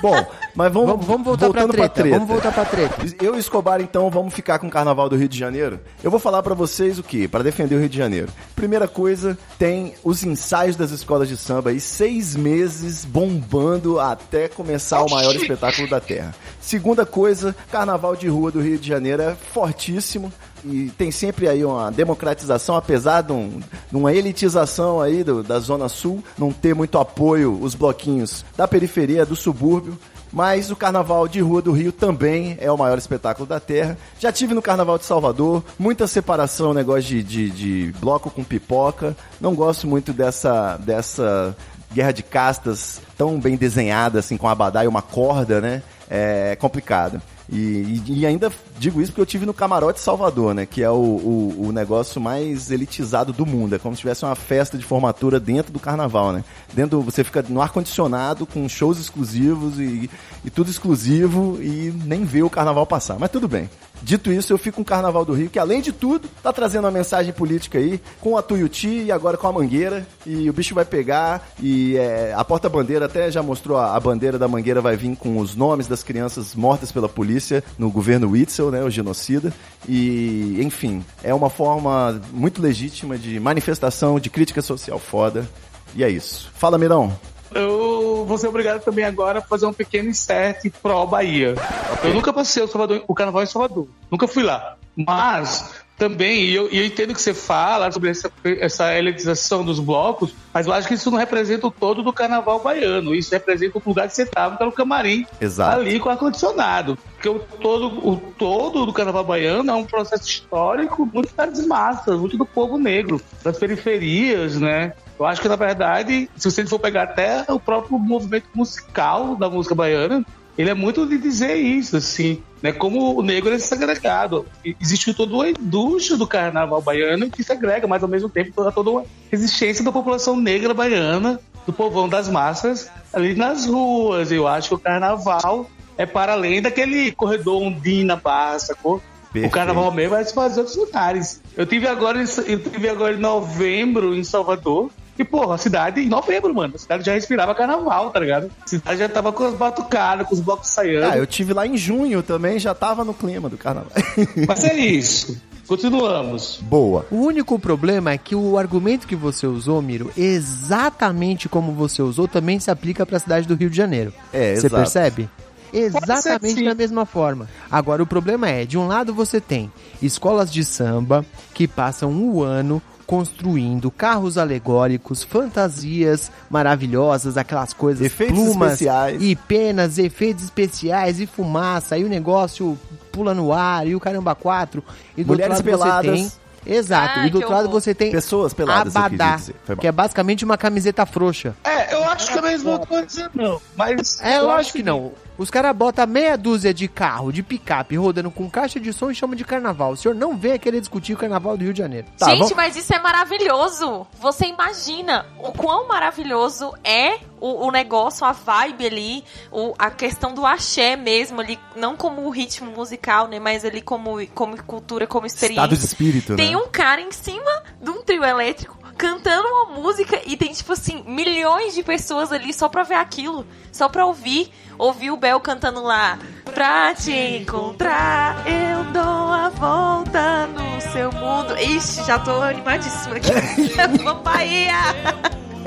Bom, 0.00 0.26
mas 0.54 0.72
vamos, 0.72 0.90
vamos, 0.90 1.06
vamos 1.06 1.24
voltar 1.24 1.50
pra 1.50 1.62
voltando 1.62 1.72
treta, 1.90 2.02
Vamos 2.10 2.28
voltar 2.28 2.52
pra 2.52 2.64
treta. 2.64 3.06
Eu 3.20 3.34
e 3.36 3.38
Escobar, 3.38 3.80
então, 3.80 4.10
vamos 4.10 4.34
ficar 4.34 4.58
com 4.58 4.66
o 4.66 4.70
Carnaval 4.70 5.08
do 5.08 5.16
Rio 5.16 5.28
de 5.28 5.38
Janeiro. 5.38 5.80
Eu 6.02 6.10
vou 6.10 6.20
falar 6.20 6.42
pra 6.42 6.54
vocês 6.54 6.98
o 6.98 7.02
quê? 7.02 7.26
Para 7.26 7.42
defender 7.44 7.74
o 7.76 7.78
Rio 7.80 7.88
de 7.88 7.96
Janeiro. 7.98 8.28
Primeira 8.54 8.86
coisa, 8.86 9.36
tem 9.58 9.94
os 10.04 10.22
ensaios 10.24 10.76
das 10.76 10.90
escolas 10.90 11.28
de 11.28 11.36
samba 11.36 11.70
aí, 11.70 11.80
seis 11.80 12.36
meses 12.36 13.04
bombando 13.04 13.98
até 14.00 14.48
começar 14.48 15.02
o 15.02 15.10
maior 15.10 15.34
espetáculo 15.34 15.88
da 15.88 16.00
Terra. 16.00 16.34
Segunda 16.60 17.04
coisa, 17.06 17.54
Carnaval 17.70 18.14
de 18.16 18.28
Rua 18.28 18.50
do 18.50 18.60
Rio 18.60 18.78
de 18.78 18.86
Janeiro 18.88 19.22
é 19.22 19.34
fortíssimo. 19.52 20.32
E 20.64 20.90
tem 20.96 21.10
sempre 21.10 21.48
aí 21.48 21.64
uma 21.64 21.90
democratização, 21.90 22.76
apesar 22.76 23.22
de, 23.22 23.32
um- 23.32 23.58
de 23.90 23.96
uma 23.96 24.12
elitização 24.12 25.00
aí 25.00 25.24
do- 25.24 25.42
da 25.42 25.58
Zona 25.58 25.88
Sul, 25.88 26.22
não 26.38 26.52
ter 26.52 26.72
muito 26.72 26.98
apoio 26.98 27.58
os 27.60 27.74
bloquinhos 27.74 28.44
da 28.56 28.68
periferia, 28.68 29.26
do 29.26 29.34
subúrbio. 29.34 29.98
Mas 30.32 30.70
o 30.70 30.76
Carnaval 30.76 31.28
de 31.28 31.40
Rua 31.40 31.60
do 31.60 31.72
Rio 31.72 31.92
também 31.92 32.56
é 32.60 32.70
o 32.72 32.78
maior 32.78 32.96
espetáculo 32.96 33.46
da 33.46 33.60
Terra. 33.60 33.98
Já 34.18 34.32
tive 34.32 34.54
no 34.54 34.62
Carnaval 34.62 34.96
de 34.98 35.04
Salvador, 35.04 35.62
muita 35.78 36.06
separação, 36.06 36.72
negócio 36.72 37.02
de, 37.02 37.22
de, 37.22 37.50
de 37.50 37.94
bloco 38.00 38.30
com 38.30 38.42
pipoca. 38.42 39.14
Não 39.40 39.54
gosto 39.54 39.86
muito 39.86 40.12
dessa, 40.12 40.78
dessa 40.78 41.54
guerra 41.92 42.12
de 42.12 42.22
castas 42.22 43.00
tão 43.18 43.38
bem 43.38 43.56
desenhada, 43.56 44.20
assim, 44.20 44.38
com 44.38 44.48
abadá 44.48 44.82
e 44.84 44.88
uma 44.88 45.02
corda, 45.02 45.60
né? 45.60 45.82
É 46.08 46.56
complicado. 46.56 47.20
E, 47.50 48.00
e- 48.06 48.20
e 48.20 48.26
ainda 48.26 48.50
digo 48.78 49.00
isso 49.00 49.12
porque 49.12 49.20
eu 49.20 49.26
tive 49.26 49.46
no 49.46 49.54
Camarote 49.54 50.00
Salvador, 50.00 50.54
né? 50.54 50.66
Que 50.66 50.82
é 50.82 50.90
o, 50.90 50.94
o, 50.94 51.66
o 51.68 51.72
negócio 51.72 52.20
mais 52.20 52.70
elitizado 52.70 53.32
do 53.32 53.46
mundo. 53.46 53.74
É 53.74 53.78
como 53.78 53.94
se 53.94 54.00
tivesse 54.00 54.24
uma 54.24 54.34
festa 54.34 54.76
de 54.76 54.84
formatura 54.84 55.38
dentro 55.38 55.72
do 55.72 55.78
carnaval, 55.78 56.32
né? 56.32 56.44
Dentro, 56.72 57.00
você 57.02 57.22
fica 57.24 57.44
no 57.48 57.60
ar-condicionado, 57.60 58.46
com 58.46 58.68
shows 58.68 58.98
exclusivos 58.98 59.78
e, 59.78 60.10
e 60.44 60.50
tudo 60.50 60.70
exclusivo 60.70 61.58
e 61.60 61.92
nem 62.04 62.24
vê 62.24 62.42
o 62.42 62.50
carnaval 62.50 62.86
passar. 62.86 63.18
Mas 63.18 63.30
tudo 63.30 63.48
bem. 63.48 63.68
Dito 64.02 64.32
isso, 64.32 64.52
eu 64.52 64.58
fico 64.58 64.76
com 64.76 64.82
o 64.82 64.84
Carnaval 64.84 65.24
do 65.24 65.32
Rio, 65.32 65.48
que 65.48 65.58
além 65.58 65.80
de 65.80 65.92
tudo, 65.92 66.28
tá 66.42 66.52
trazendo 66.52 66.84
uma 66.84 66.90
mensagem 66.90 67.32
política 67.32 67.78
aí, 67.78 68.00
com 68.20 68.36
a 68.36 68.42
Tuiuti 68.42 69.04
e 69.04 69.12
agora 69.12 69.36
com 69.36 69.46
a 69.46 69.52
Mangueira. 69.52 70.06
E 70.26 70.50
o 70.50 70.52
bicho 70.52 70.74
vai 70.74 70.84
pegar 70.84 71.48
e 71.60 71.96
é, 71.96 72.32
a 72.34 72.44
porta-bandeira 72.44 73.06
até 73.06 73.30
já 73.30 73.42
mostrou 73.42 73.78
a, 73.78 73.94
a 73.94 74.00
bandeira 74.00 74.38
da 74.38 74.48
Mangueira 74.48 74.80
vai 74.80 74.96
vir 74.96 75.14
com 75.16 75.38
os 75.38 75.54
nomes 75.54 75.86
das 75.86 76.02
crianças 76.02 76.54
mortas 76.54 76.90
pela 76.90 77.08
polícia 77.08 77.62
no 77.78 77.90
governo 77.90 78.30
Witzel, 78.30 78.71
né, 78.72 78.82
o 78.82 78.90
genocida. 78.90 79.52
E, 79.88 80.58
enfim, 80.60 81.04
é 81.22 81.32
uma 81.32 81.50
forma 81.50 82.20
muito 82.32 82.60
legítima 82.60 83.16
de 83.16 83.38
manifestação, 83.38 84.18
de 84.18 84.28
crítica 84.28 84.60
social 84.60 84.98
foda. 84.98 85.48
E 85.94 86.02
é 86.02 86.08
isso. 86.08 86.50
Fala, 86.54 86.78
Mirão. 86.78 87.16
Eu 87.54 88.24
vou 88.26 88.38
ser 88.38 88.48
obrigado 88.48 88.82
também 88.82 89.04
agora 89.04 89.40
a 89.40 89.42
fazer 89.42 89.66
um 89.66 89.72
pequeno 89.72 90.08
insert 90.08 90.70
pró 90.82 91.04
Bahia. 91.04 91.54
Eu 92.02 92.14
nunca 92.14 92.32
passei 92.32 92.62
o, 92.62 92.68
Salvador, 92.68 93.04
o 93.06 93.14
carnaval 93.14 93.42
em 93.42 93.46
Salvador. 93.46 93.86
Nunca 94.10 94.26
fui 94.26 94.42
lá. 94.42 94.76
Mas 94.96 95.70
também, 95.96 96.44
e 96.44 96.54
eu, 96.54 96.68
e 96.72 96.78
eu 96.78 96.84
entendo 96.84 97.14
que 97.14 97.22
você 97.22 97.32
fala 97.32 97.90
sobre 97.92 98.10
essa, 98.10 98.30
essa 98.44 98.98
elitização 98.98 99.64
dos 99.64 99.78
blocos, 99.78 100.34
mas 100.52 100.66
eu 100.66 100.72
acho 100.72 100.88
que 100.88 100.94
isso 100.94 101.10
não 101.10 101.18
representa 101.18 101.66
o 101.66 101.70
todo 101.70 102.02
do 102.02 102.12
carnaval 102.12 102.60
baiano. 102.60 103.14
Isso 103.14 103.32
representa 103.32 103.78
o 103.78 103.82
lugar 103.84 104.08
que 104.08 104.14
você 104.14 104.24
estava, 104.24 104.56
que 104.56 104.62
era 104.62 104.68
o 104.68 104.74
camarim, 104.74 105.24
Exato. 105.40 105.80
ali 105.80 106.00
com 106.00 106.08
ar-condicionado. 106.08 106.98
Porque 107.14 107.28
o 107.28 107.38
todo, 107.38 108.08
o 108.08 108.16
todo 108.36 108.84
do 108.84 108.92
carnaval 108.92 109.24
baiano 109.24 109.70
é 109.70 109.74
um 109.74 109.84
processo 109.84 110.28
histórico 110.28 111.08
muito 111.12 111.34
das 111.36 111.64
massas, 111.66 112.18
muito 112.18 112.36
do 112.36 112.44
povo 112.44 112.76
negro, 112.76 113.20
das 113.44 113.58
periferias, 113.58 114.56
né? 114.56 114.92
Eu 115.18 115.26
acho 115.26 115.40
que, 115.40 115.48
na 115.48 115.54
verdade, 115.54 116.28
se 116.36 116.50
você 116.50 116.66
for 116.66 116.80
pegar 116.80 117.04
até 117.04 117.44
o 117.48 117.60
próprio 117.60 117.96
movimento 117.96 118.48
musical 118.54 119.36
da 119.36 119.48
música 119.48 119.74
baiana, 119.74 120.24
ele 120.56 120.70
é 120.70 120.74
muito 120.74 121.06
de 121.06 121.18
dizer 121.18 121.56
isso, 121.56 121.96
assim, 121.96 122.42
né? 122.62 122.72
Como 122.72 123.18
o 123.18 123.22
negro 123.22 123.52
é 123.52 123.58
segregado. 123.58 124.46
Existe 124.80 125.14
toda 125.14 125.34
uma 125.34 125.48
indústria 125.48 126.16
do 126.16 126.26
carnaval 126.26 126.82
baiano 126.82 127.30
que 127.30 127.42
segrega, 127.42 127.86
mas 127.86 128.02
ao 128.02 128.08
mesmo 128.08 128.28
tempo 128.28 128.52
toda, 128.54 128.70
toda 128.70 128.90
uma 128.90 129.04
resistência 129.30 129.84
da 129.84 129.90
população 129.90 130.36
negra 130.36 130.74
baiana, 130.74 131.40
do 131.66 131.72
povão 131.72 132.08
das 132.08 132.28
massas, 132.28 132.90
ali 133.12 133.34
nas 133.34 133.66
ruas. 133.66 134.30
Eu 134.30 134.46
acho 134.46 134.68
que 134.68 134.74
o 134.74 134.78
carnaval 134.78 135.70
é 135.96 136.04
para 136.04 136.32
além 136.32 136.60
daquele 136.60 137.12
corredor 137.12 137.62
ondim 137.62 138.04
na 138.04 138.16
barra, 138.16 138.58
sacou? 138.58 139.02
Perfeito. 139.32 139.50
O 139.50 139.54
carnaval 139.54 139.90
mesmo 139.90 140.10
vai 140.10 140.24
se 140.24 140.34
fazer 140.34 140.56
em 140.56 140.58
outros 140.58 140.76
lugares. 140.76 141.40
Eu 141.56 141.64
tive 141.64 141.88
agora, 141.88 142.22
eu 142.46 142.62
tive 142.62 142.88
agora 142.88 143.14
em 143.14 143.20
novembro 143.20 144.14
em 144.14 144.22
Salvador. 144.22 144.90
E, 145.18 145.24
porra, 145.24 145.54
a 145.56 145.58
cidade 145.58 146.00
em 146.00 146.08
novembro, 146.08 146.54
mano. 146.54 146.74
A 146.74 146.78
cidade 146.78 147.04
já 147.04 147.12
respirava 147.12 147.54
carnaval, 147.54 148.10
tá 148.10 148.20
ligado? 148.20 148.50
A 148.64 148.66
cidade 148.66 148.98
já 148.98 149.08
tava 149.08 149.32
com 149.32 149.44
as 149.44 149.54
batucadas, 149.54 150.26
com 150.26 150.34
os 150.34 150.40
blocos 150.40 150.68
saindo. 150.68 151.04
Ah, 151.04 151.16
eu 151.16 151.26
tive 151.26 151.52
lá 151.52 151.66
em 151.66 151.76
junho 151.76 152.22
também, 152.22 152.58
já 152.58 152.74
tava 152.74 153.04
no 153.04 153.12
clima 153.12 153.48
do 153.48 153.58
carnaval. 153.58 153.92
Mas 154.48 154.64
é 154.64 154.74
isso. 154.74 155.40
Continuamos. 155.66 156.58
Boa. 156.62 157.06
O 157.10 157.16
único 157.16 157.58
problema 157.58 158.12
é 158.12 158.18
que 158.18 158.34
o 158.34 158.58
argumento 158.58 159.06
que 159.06 159.16
você 159.16 159.46
usou, 159.46 159.80
Miro, 159.80 160.10
exatamente 160.16 161.48
como 161.48 161.72
você 161.72 162.02
usou, 162.02 162.26
também 162.26 162.58
se 162.58 162.70
aplica 162.70 163.06
para 163.06 163.16
a 163.16 163.20
cidade 163.20 163.46
do 163.46 163.54
Rio 163.54 163.70
de 163.70 163.76
Janeiro. 163.76 164.12
É, 164.32 164.54
Você 164.54 164.66
exato. 164.66 164.76
percebe? 164.76 165.30
Exatamente 165.72 166.64
da 166.64 166.74
mesma 166.74 167.06
forma. 167.06 167.48
Agora, 167.70 168.02
o 168.02 168.06
problema 168.06 168.48
é, 168.48 168.64
de 168.64 168.76
um 168.76 168.86
lado 168.86 169.14
você 169.14 169.40
tem 169.40 169.72
escolas 170.00 170.52
de 170.52 170.64
samba 170.64 171.24
que 171.54 171.66
passam 171.66 172.10
um 172.10 172.42
ano 172.42 172.82
construindo 173.06 173.90
carros 173.90 174.38
alegóricos, 174.38 175.22
fantasias 175.22 176.30
maravilhosas, 176.48 177.36
aquelas 177.36 177.72
coisas, 177.72 178.06
Efeitos 178.06 178.38
plumas 178.38 178.72
especiais. 178.72 179.20
e 179.22 179.36
penas, 179.36 179.98
efeitos 179.98 180.44
especiais 180.44 181.20
e 181.20 181.26
fumaça, 181.26 181.98
e 181.98 182.04
o 182.04 182.08
negócio 182.08 182.78
pula 183.10 183.34
no 183.34 183.52
ar, 183.52 183.86
e 183.86 183.94
o 183.94 184.00
caramba 184.00 184.34
quatro, 184.34 184.82
e 185.16 185.22
do 185.22 185.28
Mulheres 185.28 185.58
outro 185.58 185.70
lado 185.78 186.02
peladas. 186.02 186.20
você 186.20 186.30
tem... 186.30 186.42
Exato, 186.64 187.18
Ai, 187.18 187.26
e 187.26 187.30
do 187.30 187.38
que 187.38 187.44
outro 187.44 187.58
lado 187.58 187.68
você 187.68 187.92
tem 187.92 188.12
Pessoas 188.12 188.54
peladas, 188.54 188.94
abadá, 188.94 189.40
mal. 189.68 189.76
que 189.76 189.86
é 189.86 189.90
basicamente 189.90 190.44
uma 190.44 190.56
camiseta 190.56 191.04
frouxa. 191.04 191.56
É, 191.64 191.91
acho 192.12 192.32
que 192.32 192.38
a 192.38 192.42
mesma 192.42 192.78
coisa, 192.78 193.30
não. 193.34 193.60
Mas. 193.76 194.20
É 194.20 194.38
eu 194.38 194.42
lógico 194.44 194.60
acho 194.60 194.72
que 194.72 194.82
não. 194.82 195.12
Os 195.38 195.50
caras 195.50 195.74
botam 195.74 196.06
meia 196.06 196.36
dúzia 196.36 196.72
de 196.74 196.86
carro, 196.86 197.32
de 197.32 197.42
picape, 197.42 197.96
rodando 197.96 198.30
com 198.30 198.48
caixa 198.50 198.78
de 198.78 198.92
som 198.92 199.10
e 199.10 199.14
chamam 199.14 199.34
de 199.34 199.44
carnaval. 199.44 199.92
O 199.92 199.96
senhor 199.96 200.14
não 200.14 200.36
vem 200.36 200.58
querer 200.58 200.78
discutir 200.78 201.14
o 201.14 201.16
carnaval 201.16 201.56
do 201.56 201.64
Rio 201.64 201.72
de 201.72 201.78
Janeiro. 201.78 202.06
Tá, 202.18 202.26
Gente, 202.26 202.38
vamos- 202.40 202.52
mas 202.52 202.76
isso 202.76 202.94
é 202.94 202.98
maravilhoso. 202.98 204.06
Você 204.20 204.46
imagina 204.46 205.26
o 205.38 205.50
quão 205.52 205.88
maravilhoso 205.88 206.72
é 206.84 207.18
o, 207.40 207.66
o 207.66 207.70
negócio, 207.72 208.24
a 208.26 208.32
vibe 208.32 208.86
ali, 208.86 209.24
o- 209.50 209.74
a 209.78 209.90
questão 209.90 210.32
do 210.34 210.46
axé 210.46 210.94
mesmo 210.96 211.40
ali, 211.40 211.58
não 211.74 211.96
como 211.96 212.28
ritmo 212.30 212.70
musical, 212.70 213.26
né, 213.26 213.40
mas 213.40 213.64
ali 213.64 213.80
como, 213.80 214.24
como 214.28 214.62
cultura, 214.62 215.06
como 215.06 215.26
experiência. 215.26 215.60
Estado 215.62 215.76
de 215.76 215.84
espírito, 215.84 216.36
Tem 216.36 216.50
né? 216.52 216.56
um 216.56 216.68
cara 216.68 217.00
em 217.00 217.10
cima 217.10 217.62
de 217.80 217.90
um 217.90 218.02
trio 218.02 218.22
elétrico 218.22 218.78
cantando 219.02 219.48
uma 219.48 219.80
música 219.80 220.20
e 220.24 220.36
tem, 220.36 220.52
tipo 220.52 220.72
assim, 220.72 221.02
milhões 221.04 221.74
de 221.74 221.82
pessoas 221.82 222.30
ali 222.30 222.54
só 222.54 222.68
pra 222.68 222.84
ver 222.84 222.94
aquilo, 222.94 223.44
só 223.72 223.88
pra 223.88 224.06
ouvir. 224.06 224.48
Ouvir 224.78 225.10
o 225.10 225.16
Bel 225.16 225.40
cantando 225.40 225.82
lá. 225.82 226.18
Pra 226.54 226.94
te 226.94 227.12
encontrar, 227.12 228.44
eu 228.46 228.84
dou 228.92 229.02
a 229.02 229.48
volta 229.48 230.46
no 230.46 230.80
seu 230.80 231.10
mundo. 231.12 231.56
Ixi, 231.58 232.04
já 232.04 232.18
tô 232.20 232.30
animadíssima 232.40 233.16
aqui. 233.16 233.32
Vamos 234.02 234.22
Bahia! 234.22 234.72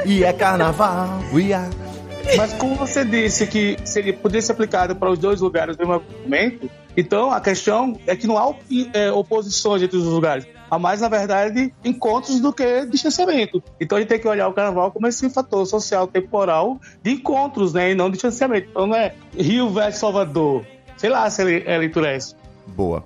E 0.06 0.24
é 0.24 0.32
carnaval, 0.32 1.10
we 1.34 1.54
are... 1.54 1.70
Mas 2.38 2.54
como 2.54 2.76
você 2.76 3.04
disse 3.04 3.46
que 3.46 3.78
seria, 3.84 4.14
poderia 4.14 4.42
ser 4.42 4.54
aplicado 4.54 4.96
para 4.96 5.12
os 5.12 5.20
dois 5.20 5.42
lugares 5.42 5.78
no 5.78 5.86
mesmo 5.86 6.04
momento, 6.24 6.72
então 6.98 7.32
a 7.32 7.40
questão 7.40 8.00
é 8.08 8.16
que 8.16 8.26
não 8.26 8.38
há 8.38 8.56
é, 8.94 9.12
oposições 9.12 9.84
entre 9.84 9.98
os 9.98 10.06
lugares. 10.06 10.48
Há 10.76 10.80
mais, 10.80 11.00
na 11.00 11.08
verdade, 11.08 11.74
encontros 11.86 12.42
do 12.42 12.52
que 12.52 12.86
distanciamento. 12.88 13.64
Então 13.80 13.98
a 13.98 14.02
gente 14.02 14.10
tem 14.10 14.20
que 14.20 14.28
olhar 14.28 14.50
o 14.50 14.54
carnaval 14.54 14.92
como 14.92 15.08
esse 15.08 15.30
fator 15.30 15.66
social, 15.66 16.06
temporal 16.06 16.82
de 17.02 17.12
encontros, 17.12 17.74
né? 17.74 17.92
E 17.92 17.96
não 17.96 18.08
de 18.08 18.14
distanciamento. 18.14 18.68
Então 18.72 18.86
não 18.86 18.96
é 18.96 19.16
Rio 19.34 19.70
versus 19.70 20.02
Salvador. 20.02 20.66
Sei 20.98 21.10
lá 21.10 21.30
se 21.30 21.42
é 21.42 21.76
a 21.76 21.78
leitura 21.78 22.12
é 22.12 22.16
essa. 22.18 22.36
Boa. 22.68 23.06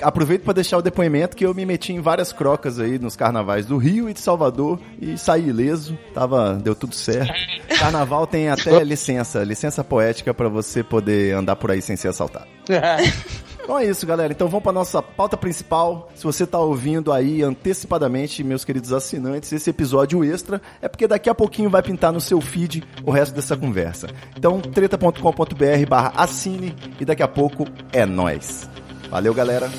Aproveito 0.00 0.44
para 0.44 0.54
deixar 0.54 0.78
o 0.78 0.82
depoimento 0.82 1.36
que 1.36 1.44
eu 1.44 1.52
me 1.52 1.66
meti 1.66 1.92
em 1.92 2.00
várias 2.00 2.32
crocas 2.32 2.78
aí 2.78 2.98
nos 2.98 3.16
carnavais 3.16 3.66
do 3.66 3.76
Rio 3.76 4.08
e 4.08 4.14
de 4.14 4.20
Salvador 4.20 4.80
e 4.98 5.18
saí 5.18 5.48
ileso, 5.48 5.98
tava, 6.14 6.54
deu 6.54 6.74
tudo 6.74 6.94
certo. 6.94 7.32
Carnaval 7.78 8.26
tem 8.26 8.48
até 8.48 8.82
licença, 8.82 9.44
licença 9.44 9.84
poética 9.84 10.32
para 10.32 10.48
você 10.48 10.82
poder 10.82 11.34
andar 11.34 11.56
por 11.56 11.70
aí 11.70 11.82
sem 11.82 11.96
ser 11.96 12.08
assaltado. 12.08 12.46
Então 13.62 13.78
é 13.78 13.84
isso, 13.84 14.06
galera. 14.06 14.32
Então 14.32 14.48
vamos 14.48 14.62
para 14.62 14.72
nossa 14.72 15.02
pauta 15.02 15.36
principal. 15.36 16.10
Se 16.14 16.24
você 16.24 16.46
tá 16.46 16.58
ouvindo 16.58 17.12
aí 17.12 17.42
antecipadamente, 17.42 18.42
meus 18.42 18.64
queridos 18.64 18.92
assinantes, 18.92 19.52
esse 19.52 19.70
episódio 19.70 20.24
extra 20.24 20.60
é 20.82 20.88
porque 20.88 21.06
daqui 21.06 21.30
a 21.30 21.34
pouquinho 21.34 21.70
vai 21.70 21.82
pintar 21.82 22.12
no 22.12 22.20
seu 22.20 22.40
feed 22.40 22.82
o 23.04 23.10
resto 23.10 23.34
dessa 23.34 23.56
conversa. 23.56 24.08
Então, 24.36 24.60
treta.com.br 24.60 25.86
barra 25.88 26.12
assine 26.16 26.74
e 26.98 27.04
daqui 27.04 27.22
a 27.22 27.28
pouco 27.28 27.64
é 27.92 28.04
nóis. 28.04 28.68
Valeu, 29.10 29.34
galera. 29.34 29.70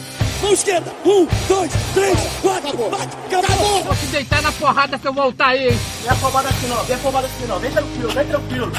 Mão 0.42 0.54
esquerda. 0.54 0.92
Um, 1.06 1.28
dois, 1.48 1.72
três, 1.94 2.20
quatro. 2.42 2.90
Bate. 2.90 3.18
Acabou. 3.28 3.84
Vou 3.84 3.96
te 3.96 4.06
deitar 4.08 4.42
na 4.42 4.52
porrada 4.52 4.98
se 4.98 5.08
eu 5.08 5.14
voltar 5.14 5.50
aí, 5.50 5.70
hein? 5.70 5.80
Vem 6.02 6.12
afobado 6.12 6.48
assim 6.48 6.68
não, 6.68 6.84
vem 6.84 6.96
afobado 6.96 7.28
assim 7.28 7.46
não. 7.46 7.60
Vem 7.60 7.72
tranquilo, 7.72 8.10
vem 8.10 8.28
tranquilo. 8.28 8.72